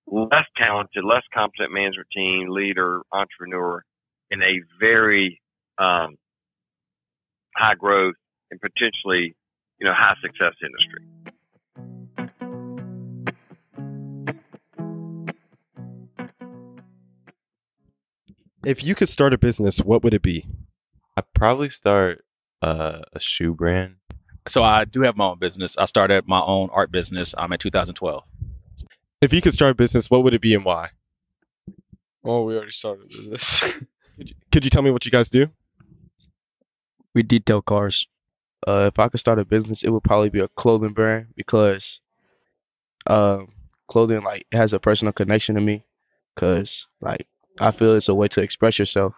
less 0.07 0.45
talented, 0.57 1.03
less 1.03 1.23
competent 1.33 1.71
management 1.71 2.09
team, 2.11 2.49
leader, 2.49 3.01
entrepreneur 3.11 3.83
in 4.31 4.41
a 4.41 4.59
very 4.79 5.39
um, 5.77 6.15
high 7.55 7.75
growth 7.75 8.15
and 8.49 8.59
potentially, 8.59 9.35
you 9.79 9.85
know, 9.85 9.93
high 9.93 10.15
success 10.21 10.53
industry. 10.63 11.05
If 18.63 18.83
you 18.83 18.95
could 18.95 19.09
start 19.09 19.33
a 19.33 19.37
business, 19.37 19.79
what 19.79 20.03
would 20.03 20.13
it 20.13 20.21
be? 20.21 20.45
I'd 21.17 21.23
probably 21.33 21.69
start 21.69 22.23
uh, 22.61 22.99
a 23.13 23.19
shoe 23.19 23.53
brand. 23.53 23.95
So 24.47 24.63
I 24.63 24.85
do 24.85 25.01
have 25.01 25.17
my 25.17 25.25
own 25.25 25.39
business. 25.39 25.75
I 25.77 25.85
started 25.85 26.27
my 26.27 26.41
own 26.41 26.69
art 26.71 26.91
business 26.91 27.33
um, 27.37 27.51
in 27.53 27.59
2012. 27.59 28.23
If 29.21 29.33
you 29.33 29.41
could 29.41 29.53
start 29.53 29.71
a 29.71 29.75
business, 29.75 30.09
what 30.09 30.23
would 30.23 30.33
it 30.33 30.41
be 30.41 30.53
and 30.53 30.63
why? 30.63 30.89
Well, 32.23 32.45
we 32.45 32.55
already 32.55 32.71
started 32.71 33.09
this. 33.29 33.61
Could 33.61 33.73
you, 33.81 33.87
could 34.51 34.63
you 34.63 34.69
tell 34.69 34.81
me 34.81 34.91
what 34.91 35.05
you 35.05 35.11
guys 35.11 35.29
do? 35.29 35.47
we 37.13 37.23
detail 37.23 37.61
cars. 37.61 38.07
Uh, 38.67 38.89
if 38.93 38.99
I 38.99 39.09
could 39.09 39.19
start 39.19 39.39
a 39.39 39.45
business, 39.45 39.83
it 39.83 39.89
would 39.89 40.03
probably 40.03 40.29
be 40.29 40.39
a 40.39 40.47
clothing 40.49 40.93
brand 40.93 41.27
because 41.35 41.99
uh, 43.07 43.39
clothing 43.87 44.23
like 44.23 44.45
has 44.51 44.73
a 44.73 44.79
personal 44.79 45.13
connection 45.13 45.55
to 45.55 45.61
me. 45.61 45.83
Cause 46.37 46.85
like 47.01 47.27
I 47.59 47.71
feel 47.71 47.95
it's 47.95 48.07
a 48.07 48.13
way 48.13 48.27
to 48.29 48.41
express 48.41 48.79
yourself. 48.79 49.13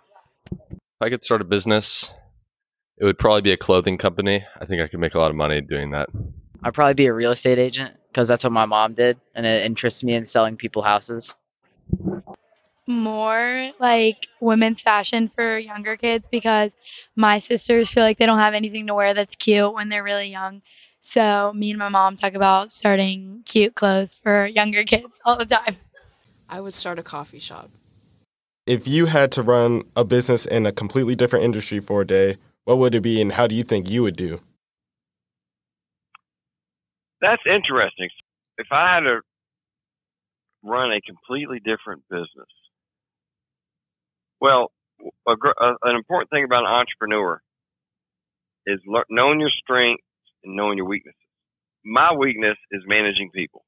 If 0.52 0.80
I 1.02 1.10
could 1.10 1.24
start 1.24 1.41
a 1.41 1.46
business, 1.46 2.12
it 2.98 3.06
would 3.06 3.19
probably 3.19 3.41
be 3.41 3.52
a 3.52 3.58
clothing 3.58 3.98
company. 3.98 4.43
I 4.60 4.65
think 4.65 4.82
I 4.82 4.88
could 4.88 5.00
make 5.00 5.13
a 5.13 5.19
lot 5.19 5.30
of 5.30 5.36
money 5.36 5.62
doing 5.62 5.91
that. 5.91 6.10
I'd 6.63 6.74
probably 6.74 6.96
be 6.96 7.06
a 7.08 7.13
real 7.13 7.32
estate 7.32 7.60
agent 7.60 7.96
because 8.08 8.28
that's 8.28 8.43
what 8.43 8.54
my 8.54 8.65
mom 8.65 8.93
did, 8.93 9.19
and 9.36 9.46
it 9.46 9.65
interests 9.65 10.04
me 10.04 10.13
in 10.13 10.26
selling 10.26 10.56
people 10.56 10.82
houses. 10.82 11.34
More 12.88 13.72
like 13.80 14.28
women's 14.41 14.82
fashion 14.82 15.30
for 15.30 15.58
younger 15.58 15.96
kids 15.96 16.28
because 16.30 16.72
my 17.15 17.39
sisters 17.39 17.89
feel 17.89 18.04
like 18.04 18.17
they 18.17 18.26
don't 18.26 18.39
have 18.39 18.54
anything 18.54 18.88
to 18.88 18.93
wear 18.93 19.13
that's 19.13 19.36
cute 19.36 19.74
when 19.74 19.89
they're 19.89 20.04
really 20.04 20.30
young. 20.30 20.62
So 21.02 21.52
me 21.54 21.72
and 21.72 21.80
my 21.80 21.89
mom 21.89 22.15
talk 22.15 22.34
about 22.34 22.72
starting 22.72 23.43
cute 23.46 23.76
clothes 23.76 24.15
for 24.22 24.46
younger 24.46 24.84
kids 24.86 25.08
all 25.26 25.38
the 25.38 25.46
time. 25.46 25.78
I 26.50 26.62
would 26.62 26.74
start 26.74 27.00
a 27.00 27.04
coffee 27.04 27.39
shop. 27.39 27.69
If 28.65 28.88
you 28.88 29.08
had 29.08 29.32
to 29.34 29.43
run 29.43 29.84
a 29.96 30.06
business 30.06 30.46
in 30.46 30.65
a 30.65 30.72
completely 30.72 31.15
different 31.15 31.43
industry 31.43 31.80
for 31.80 32.02
a 32.02 32.08
day, 32.08 32.38
what 32.63 32.78
would 32.78 32.96
it 32.96 33.02
be 33.02 33.22
and 33.22 33.34
how 33.34 33.48
do 33.48 33.56
you 33.56 33.63
think 33.63 33.89
you 33.89 34.04
would 34.04 34.15
do? 34.15 34.39
That's 37.19 37.41
interesting. 37.46 38.10
If 38.58 38.67
I 38.72 38.96
had 38.96 39.02
to 39.02 39.22
run 40.63 40.91
a 40.91 41.02
completely 41.02 41.60
different 41.60 42.04
business, 42.10 42.48
well, 44.43 44.73
a, 45.25 45.32
a, 45.32 45.75
an 45.84 45.95
important 45.95 46.29
thing 46.29 46.43
about 46.43 46.65
an 46.65 46.69
entrepreneur 46.69 47.41
is 48.65 48.82
lear- 48.86 49.06
knowing 49.10 49.39
your 49.39 49.49
strengths 49.49 50.03
and 50.43 50.53
knowing 50.53 50.77
your 50.77 50.86
weaknesses. 50.86 51.17
My 51.86 52.13
weakness 52.13 52.58
is 52.69 52.84
managing 52.86 53.32
people, 53.32 53.63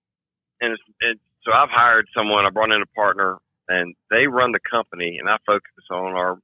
and 0.59 0.73
it's, 0.73 0.83
it's 0.99 1.19
so 1.43 1.53
I've 1.53 1.69
hired 1.69 2.07
someone. 2.15 2.45
I 2.45 2.49
brought 2.49 2.71
in 2.73 2.81
a 2.81 2.85
partner, 2.87 3.37
and 3.69 3.95
they 4.11 4.27
run 4.27 4.51
the 4.51 4.59
company, 4.59 5.17
and 5.17 5.29
I 5.29 5.37
focus 5.45 5.71
on 5.89 6.13
our, 6.13 6.37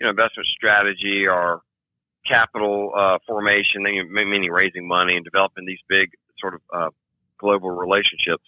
you 0.00 0.04
know, 0.04 0.10
investment 0.10 0.48
strategy, 0.48 1.28
our 1.28 1.60
capital 2.26 2.90
uh, 2.96 3.18
formation, 3.28 3.84
meaning 3.84 4.50
raising 4.50 4.88
money 4.88 5.14
and 5.14 5.24
developing 5.24 5.66
these 5.66 5.78
big 5.88 6.10
sort 6.40 6.54
of 6.54 6.60
uh, 6.74 6.90
global 7.38 7.70
relationships. 7.70 8.42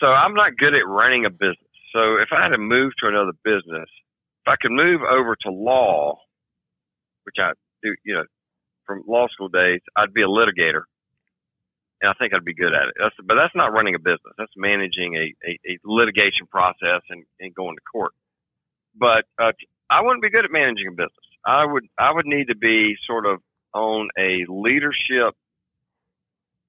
So 0.00 0.06
I'm 0.06 0.34
not 0.34 0.58
good 0.58 0.74
at 0.74 0.86
running 0.86 1.24
a 1.24 1.30
business. 1.30 1.69
So 1.92 2.16
if 2.16 2.28
I 2.32 2.42
had 2.42 2.50
to 2.50 2.58
move 2.58 2.94
to 2.96 3.08
another 3.08 3.32
business, 3.44 3.88
if 4.44 4.48
I 4.48 4.56
could 4.56 4.72
move 4.72 5.02
over 5.02 5.36
to 5.36 5.50
law, 5.50 6.18
which 7.24 7.36
I 7.38 7.52
do, 7.82 7.94
you 8.04 8.14
know, 8.14 8.24
from 8.86 9.02
law 9.06 9.28
school 9.28 9.48
days, 9.48 9.80
I'd 9.96 10.12
be 10.12 10.22
a 10.22 10.26
litigator, 10.26 10.82
and 12.00 12.10
I 12.10 12.12
think 12.14 12.34
I'd 12.34 12.44
be 12.44 12.54
good 12.54 12.72
at 12.72 12.88
it. 12.88 12.94
That's, 12.98 13.14
but 13.24 13.34
that's 13.34 13.54
not 13.54 13.72
running 13.72 13.94
a 13.94 13.98
business. 13.98 14.34
That's 14.38 14.52
managing 14.56 15.16
a, 15.16 15.34
a, 15.46 15.58
a 15.68 15.78
litigation 15.84 16.46
process 16.46 17.00
and, 17.10 17.24
and 17.40 17.54
going 17.54 17.76
to 17.76 17.82
court. 17.82 18.12
But 18.96 19.26
uh, 19.38 19.52
I 19.88 20.02
wouldn't 20.02 20.22
be 20.22 20.30
good 20.30 20.44
at 20.44 20.50
managing 20.50 20.88
a 20.88 20.92
business. 20.92 21.12
I 21.44 21.64
would 21.64 21.86
I 21.98 22.12
would 22.12 22.26
need 22.26 22.48
to 22.48 22.56
be 22.56 22.96
sort 23.06 23.26
of 23.26 23.40
on 23.72 24.08
a 24.18 24.44
leadership 24.48 25.34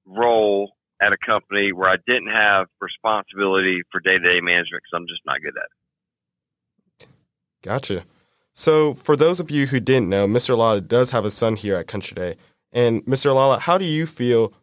role 0.06 0.74
at 1.02 1.12
a 1.12 1.18
company 1.18 1.72
where 1.72 1.90
I 1.90 1.98
didn't 2.06 2.30
have 2.30 2.68
responsibility 2.80 3.82
for 3.92 4.00
day 4.00 4.20
to 4.20 4.24
day 4.24 4.40
management 4.40 4.84
because 4.84 5.02
I'm 5.02 5.08
just 5.08 5.22
not 5.26 5.42
good 5.42 5.58
at 5.58 5.64
it. 5.64 7.08
Gotcha. 7.64 8.06
So, 8.54 8.94
for 8.94 9.16
those 9.16 9.40
of 9.40 9.50
you 9.50 9.66
who 9.68 9.80
didn't 9.80 10.10
know, 10.10 10.28
Mr. 10.28 10.58
Lala 10.58 10.82
does 10.82 11.12
have 11.12 11.26
a 11.26 11.32
son 11.32 11.56
here 11.56 11.76
at 11.76 11.88
Country 11.88 12.16
Day. 12.16 12.36
And 12.72 13.04
Mr. 13.06 13.34
Lala, 13.34 13.60
how 13.60 13.78
do 13.78 13.86
you 13.86 14.06
feel? 14.06 14.54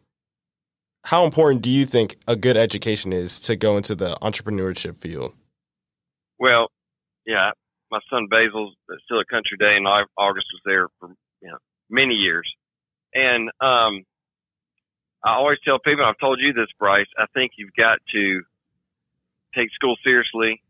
How 1.05 1.25
important 1.25 1.61
do 1.61 1.69
you 1.69 1.85
think 1.85 2.17
a 2.27 2.35
good 2.35 2.57
education 2.57 3.13
is 3.13 3.39
to 3.41 3.55
go 3.55 3.77
into 3.77 3.95
the 3.95 4.15
entrepreneurship 4.21 4.97
field? 4.97 5.33
Well, 6.37 6.69
yeah, 7.25 7.51
my 7.91 7.99
son 8.09 8.27
Basil's 8.27 8.75
still 9.05 9.19
at 9.19 9.27
Country 9.27 9.57
Day, 9.57 9.77
and 9.77 9.87
Au- 9.87 10.05
August 10.17 10.47
was 10.53 10.61
there 10.65 10.87
for 10.99 11.09
you 11.41 11.49
know 11.49 11.57
many 11.89 12.15
years. 12.15 12.53
And 13.15 13.49
um, 13.59 14.03
I 15.23 15.33
always 15.33 15.59
tell 15.63 15.79
people, 15.79 16.05
I've 16.05 16.17
told 16.17 16.41
you 16.41 16.53
this, 16.53 16.69
Bryce. 16.77 17.07
I 17.17 17.25
think 17.33 17.53
you've 17.57 17.75
got 17.75 17.99
to 18.11 18.41
take 19.53 19.71
school 19.71 19.97
seriously. 20.03 20.61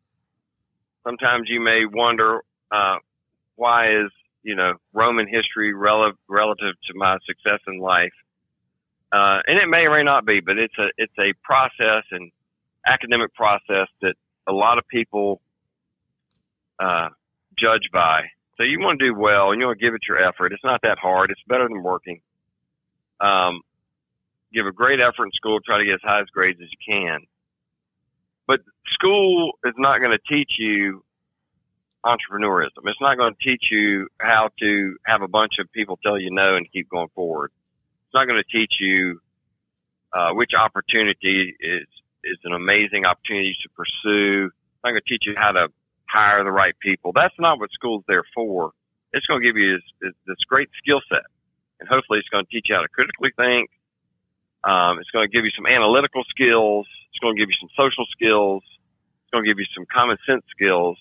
Sometimes 1.06 1.50
you 1.50 1.60
may 1.60 1.86
wonder 1.86 2.42
uh, 2.72 2.98
why 3.56 3.90
is 3.90 4.12
you 4.44 4.56
know 4.56 4.76
Roman 4.94 5.28
history 5.28 5.74
rel- 5.74 6.14
relative 6.28 6.76
to 6.88 6.94
my 6.96 7.18
success 7.26 7.60
in 7.68 7.80
life, 7.80 8.14
uh, 9.12 9.42
and 9.48 9.60
it 9.60 9.70
may 9.70 9.86
or 9.86 9.92
may 9.92 10.04
not 10.04 10.26
be, 10.26 10.40
but 10.40 10.58
it's 10.58 10.78
a 10.78 10.92
it's 10.98 11.14
a 11.20 11.34
process 11.44 12.04
and 12.12 12.32
academic 12.86 13.34
process 13.34 13.88
that 14.02 14.16
a 14.48 14.54
lot 14.54 14.78
of 14.78 14.88
people 14.88 15.42
uh, 16.80 17.10
judge 17.56 17.92
by. 17.92 18.26
So 18.58 18.64
you 18.64 18.80
want 18.80 19.00
to 19.00 19.06
do 19.06 19.14
well 19.14 19.52
and 19.52 19.62
you 19.62 19.68
want 19.68 19.80
to 19.80 19.86
give 19.86 19.94
it 19.94 20.08
your 20.08 20.18
effort. 20.18 20.52
It's 20.52 20.64
not 20.64 20.82
that 20.82 20.98
hard. 20.98 21.32
It's 21.32 21.42
better 21.48 21.68
than 21.68 21.82
working. 21.82 22.22
Um, 23.22 23.62
give 24.54 24.66
a 24.66 24.72
great 24.72 25.00
effort 25.00 25.26
in 25.26 25.32
school. 25.32 25.60
Try 25.62 25.80
to 25.80 25.86
get 25.86 25.96
as 25.96 26.02
high 26.04 26.22
as 26.22 26.28
grades 26.28 26.60
as 26.62 26.70
you 26.72 26.94
can. 26.94 27.22
But 28.48 28.62
school 28.88 29.54
is 29.64 29.74
not 29.78 30.00
going 30.00 30.12
to 30.12 30.20
teach 30.28 30.58
you 30.58 31.04
entrepreneurism. 32.06 32.86
It's 32.86 33.02
not 33.02 33.18
going 33.18 33.34
to 33.34 33.40
teach 33.40 33.70
you 33.72 34.08
how 34.20 34.50
to 34.60 34.98
have 35.06 35.22
a 35.22 35.28
bunch 35.28 35.60
of 35.60 35.72
people 35.72 36.00
tell 36.04 36.18
you 36.18 36.32
no 36.32 36.56
and 36.56 36.70
keep 36.72 36.90
going 36.90 37.10
forward. 37.14 37.52
It's 38.06 38.14
not 38.14 38.28
going 38.28 38.42
to 38.42 38.50
teach 38.50 38.80
you 38.80 39.22
uh, 40.14 40.32
which 40.34 40.54
opportunity 40.54 41.56
is 41.60 41.86
is 42.24 42.38
an 42.44 42.54
amazing 42.54 43.06
opportunity 43.06 43.56
to 43.62 43.70
pursue. 43.70 44.46
It's 44.46 44.84
not 44.84 44.92
going 44.92 45.02
to 45.02 45.08
teach 45.10 45.26
you 45.26 45.36
how 45.38 45.52
to 45.54 45.70
hire 46.08 46.44
the 46.44 46.52
right 46.52 46.78
people. 46.80 47.12
That's 47.14 47.36
not 47.40 47.60
what 47.60 47.72
school's 47.72 48.04
there 48.08 48.24
for. 48.34 48.72
It's 49.14 49.26
going 49.26 49.42
to 49.42 49.46
give 49.46 49.58
you 49.58 49.80
this, 50.02 50.12
this 50.28 50.44
great 50.48 50.70
skill 50.78 51.02
set, 51.12 51.24
and 51.80 51.88
hopefully, 51.88 52.20
it's 52.20 52.30
going 52.30 52.46
to 52.46 52.52
teach 52.52 52.70
you 52.70 52.76
how 52.76 52.82
to 52.82 52.88
critically 52.90 53.32
think. 53.38 53.70
Um, 54.64 55.00
it's 55.00 55.10
going 55.12 55.28
to 55.28 55.32
give 55.32 55.46
you 55.46 55.52
some 55.52 55.66
analytical 55.66 56.24
skills. 56.26 56.88
It's 57.12 57.20
going 57.20 57.36
to 57.36 57.40
give 57.40 57.50
you 57.50 57.56
some 57.60 57.70
social 57.78 58.06
skills. 58.06 58.64
It's 58.66 59.32
going 59.32 59.44
to 59.44 59.50
give 59.50 59.60
you 59.60 59.66
some 59.74 59.86
common 59.86 60.18
sense 60.28 60.44
skills. 60.52 60.98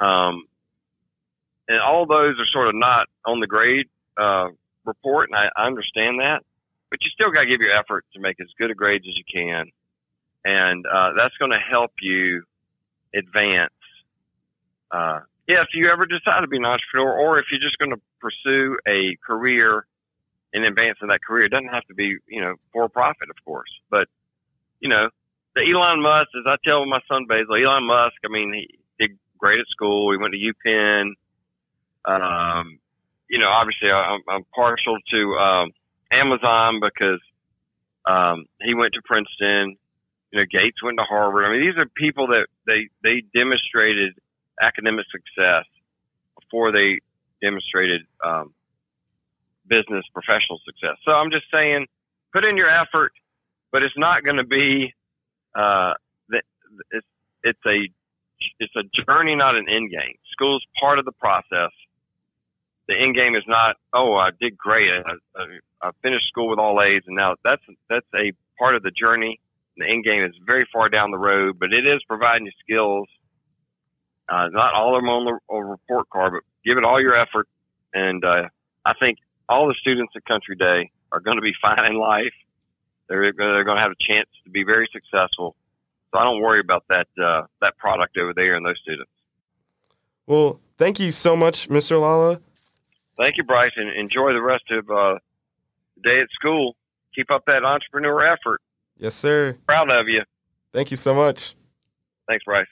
Um, 0.00 0.46
and 1.68 1.80
all 1.80 2.06
those 2.06 2.40
are 2.40 2.44
sort 2.44 2.68
of 2.68 2.74
not 2.74 3.08
on 3.24 3.40
the 3.40 3.46
grade 3.46 3.88
uh, 4.16 4.48
report, 4.84 5.30
and 5.30 5.36
I, 5.36 5.50
I 5.56 5.66
understand 5.66 6.20
that. 6.20 6.42
But 6.90 7.04
you 7.04 7.10
still 7.10 7.30
got 7.30 7.42
to 7.42 7.46
give 7.46 7.60
your 7.60 7.70
effort 7.70 8.04
to 8.12 8.20
make 8.20 8.40
as 8.40 8.48
good 8.58 8.70
a 8.70 8.74
grades 8.74 9.06
as 9.08 9.16
you 9.16 9.24
can, 9.24 9.70
and 10.44 10.86
uh, 10.86 11.12
that's 11.16 11.36
going 11.38 11.52
to 11.52 11.58
help 11.58 11.92
you 12.00 12.42
advance. 13.14 13.72
Uh, 14.90 15.20
if 15.48 15.68
you 15.72 15.88
ever 15.88 16.04
decide 16.04 16.40
to 16.40 16.46
be 16.46 16.58
an 16.58 16.66
entrepreneur, 16.66 17.12
or 17.12 17.38
if 17.38 17.50
you're 17.50 17.60
just 17.60 17.78
going 17.78 17.92
to 17.92 18.00
pursue 18.20 18.76
a 18.86 19.16
career 19.16 19.86
in 20.52 20.62
that 20.62 21.24
career, 21.24 21.44
it 21.44 21.50
doesn't 21.50 21.72
have 21.72 21.86
to 21.86 21.94
be 21.94 22.16
you 22.28 22.40
know 22.40 22.54
for 22.72 22.88
profit, 22.88 23.30
of 23.30 23.44
course, 23.44 23.70
but 23.90 24.08
you 24.80 24.88
know 24.88 25.08
the 25.54 25.70
Elon 25.70 26.00
Musk, 26.00 26.28
as 26.38 26.44
I 26.46 26.56
tell 26.64 26.84
my 26.86 27.00
son 27.10 27.26
Basil, 27.26 27.56
Elon 27.56 27.84
Musk. 27.84 28.16
I 28.24 28.28
mean, 28.28 28.52
he 28.52 28.78
did 28.98 29.18
great 29.38 29.60
at 29.60 29.68
school. 29.68 30.10
He 30.12 30.18
went 30.18 30.34
to 30.34 30.52
UPenn. 30.52 31.12
Um, 32.04 32.78
you 33.28 33.38
know, 33.38 33.48
obviously, 33.48 33.90
I'm, 33.90 34.20
I'm 34.28 34.44
partial 34.54 34.98
to 35.10 35.38
um, 35.38 35.70
Amazon 36.10 36.80
because 36.80 37.20
um, 38.06 38.46
he 38.60 38.74
went 38.74 38.94
to 38.94 39.02
Princeton. 39.02 39.76
You 40.32 40.40
know, 40.40 40.46
Gates 40.46 40.82
went 40.82 40.98
to 40.98 41.04
Harvard. 41.04 41.44
I 41.44 41.50
mean, 41.50 41.60
these 41.60 41.76
are 41.76 41.86
people 41.86 42.28
that 42.28 42.46
they 42.66 42.88
they 43.02 43.20
demonstrated 43.34 44.14
academic 44.60 45.06
success 45.10 45.64
before 46.40 46.72
they 46.72 47.00
demonstrated 47.42 48.02
um, 48.24 48.54
business 49.66 50.04
professional 50.12 50.60
success. 50.64 50.96
So 51.04 51.12
I'm 51.12 51.30
just 51.30 51.44
saying, 51.52 51.86
put 52.32 52.44
in 52.44 52.56
your 52.56 52.68
effort, 52.68 53.12
but 53.70 53.82
it's 53.82 53.96
not 53.96 54.24
going 54.24 54.36
to 54.36 54.44
be 54.44 54.94
uh, 55.54 55.94
it's 56.90 57.06
it's 57.42 57.60
a 57.66 57.88
it's 58.58 58.74
a 58.76 58.82
journey, 58.82 59.34
not 59.34 59.56
an 59.56 59.68
end 59.68 59.90
game. 59.90 60.16
School 60.30 60.56
is 60.56 60.66
part 60.78 60.98
of 60.98 61.04
the 61.04 61.12
process. 61.12 61.70
The 62.88 62.98
end 62.98 63.14
game 63.14 63.36
is 63.36 63.44
not, 63.46 63.76
oh, 63.92 64.14
I 64.14 64.30
did 64.40 64.56
great. 64.56 64.90
I, 64.92 65.12
I, 65.36 65.46
I 65.80 65.90
finished 66.02 66.26
school 66.26 66.48
with 66.48 66.58
all 66.58 66.82
A's, 66.82 67.02
and 67.06 67.16
now 67.16 67.36
that's 67.44 67.62
that's 67.88 68.06
a 68.14 68.32
part 68.58 68.74
of 68.74 68.82
the 68.82 68.90
journey. 68.90 69.40
The 69.76 69.86
end 69.86 70.04
game 70.04 70.22
is 70.22 70.34
very 70.44 70.66
far 70.72 70.88
down 70.88 71.10
the 71.10 71.18
road, 71.18 71.58
but 71.58 71.72
it 71.72 71.86
is 71.86 72.02
providing 72.04 72.46
you 72.46 72.52
skills. 72.60 73.08
Uh, 74.28 74.48
not 74.48 74.74
all 74.74 74.96
of 74.96 75.02
them 75.02 75.08
on 75.08 75.24
the 75.24 75.56
report 75.56 76.08
card, 76.10 76.32
but 76.34 76.42
give 76.64 76.78
it 76.78 76.84
all 76.84 77.00
your 77.00 77.14
effort. 77.14 77.48
And 77.94 78.24
uh, 78.24 78.48
I 78.84 78.94
think 78.94 79.18
all 79.52 79.68
the 79.68 79.74
students 79.74 80.12
at 80.16 80.24
Country 80.24 80.56
Day 80.56 80.90
are 81.12 81.20
going 81.20 81.36
to 81.36 81.42
be 81.42 81.54
fine 81.62 81.84
in 81.84 81.94
life. 81.94 82.34
They're, 83.08 83.32
they're 83.32 83.64
going 83.64 83.76
to 83.76 83.82
have 83.82 83.92
a 83.92 83.96
chance 84.00 84.28
to 84.44 84.50
be 84.50 84.64
very 84.64 84.88
successful. 84.92 85.54
So 86.12 86.18
I 86.18 86.24
don't 86.24 86.40
worry 86.40 86.60
about 86.60 86.84
that 86.88 87.08
uh, 87.22 87.42
that 87.60 87.76
product 87.78 88.18
over 88.18 88.34
there 88.34 88.54
and 88.54 88.66
those 88.66 88.78
students. 88.82 89.10
Well, 90.26 90.60
thank 90.76 91.00
you 91.00 91.10
so 91.10 91.34
much, 91.34 91.68
Mr. 91.68 92.00
Lala. 92.00 92.40
Thank 93.16 93.38
you, 93.38 93.44
Bryce, 93.44 93.72
and 93.76 93.88
enjoy 93.88 94.32
the 94.32 94.42
rest 94.42 94.70
of 94.70 94.90
uh, 94.90 95.18
the 95.96 96.02
day 96.02 96.20
at 96.20 96.30
school. 96.30 96.76
Keep 97.14 97.30
up 97.30 97.44
that 97.46 97.64
entrepreneur 97.64 98.24
effort. 98.24 98.60
Yes, 98.98 99.14
sir. 99.14 99.56
Proud 99.66 99.90
of 99.90 100.08
you. 100.08 100.22
Thank 100.72 100.90
you 100.90 100.96
so 100.96 101.14
much. 101.14 101.54
Thanks, 102.28 102.44
Bryce. 102.44 102.66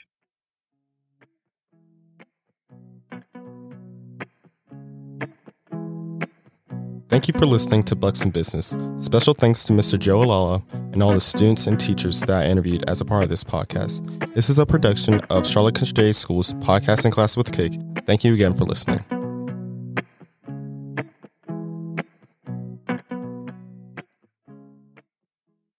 Thank 7.11 7.27
you 7.27 7.35
for 7.35 7.44
listening 7.44 7.83
to 7.85 7.96
Bucs 7.96 8.25
in 8.25 8.31
Business. 8.31 8.77
Special 8.96 9.35
thanks 9.35 9.64
to 9.64 9.73
Mr. 9.73 9.99
Joe 9.99 10.23
Alala 10.23 10.62
and 10.92 11.03
all 11.03 11.12
the 11.12 11.20
students 11.20 11.66
and 11.66 11.79
teachers 11.79 12.20
that 12.20 12.31
I 12.31 12.46
interviewed 12.46 12.88
as 12.88 13.01
a 13.01 13.05
part 13.05 13.25
of 13.25 13.29
this 13.29 13.42
podcast. 13.42 14.01
This 14.37 14.49
is 14.49 14.61
a 14.61 14.64
production 14.64 15.20
of 15.23 15.44
Charlotte 15.44 15.75
Country 15.75 16.12
School's 16.12 16.53
Podcasting 16.55 17.11
Class 17.11 17.37
with 17.37 17.51
Cake. 17.51 17.81
Thank 18.07 18.23
you 18.23 18.33
again 18.33 18.55
for 18.55 18.62
listening. 18.62 19.05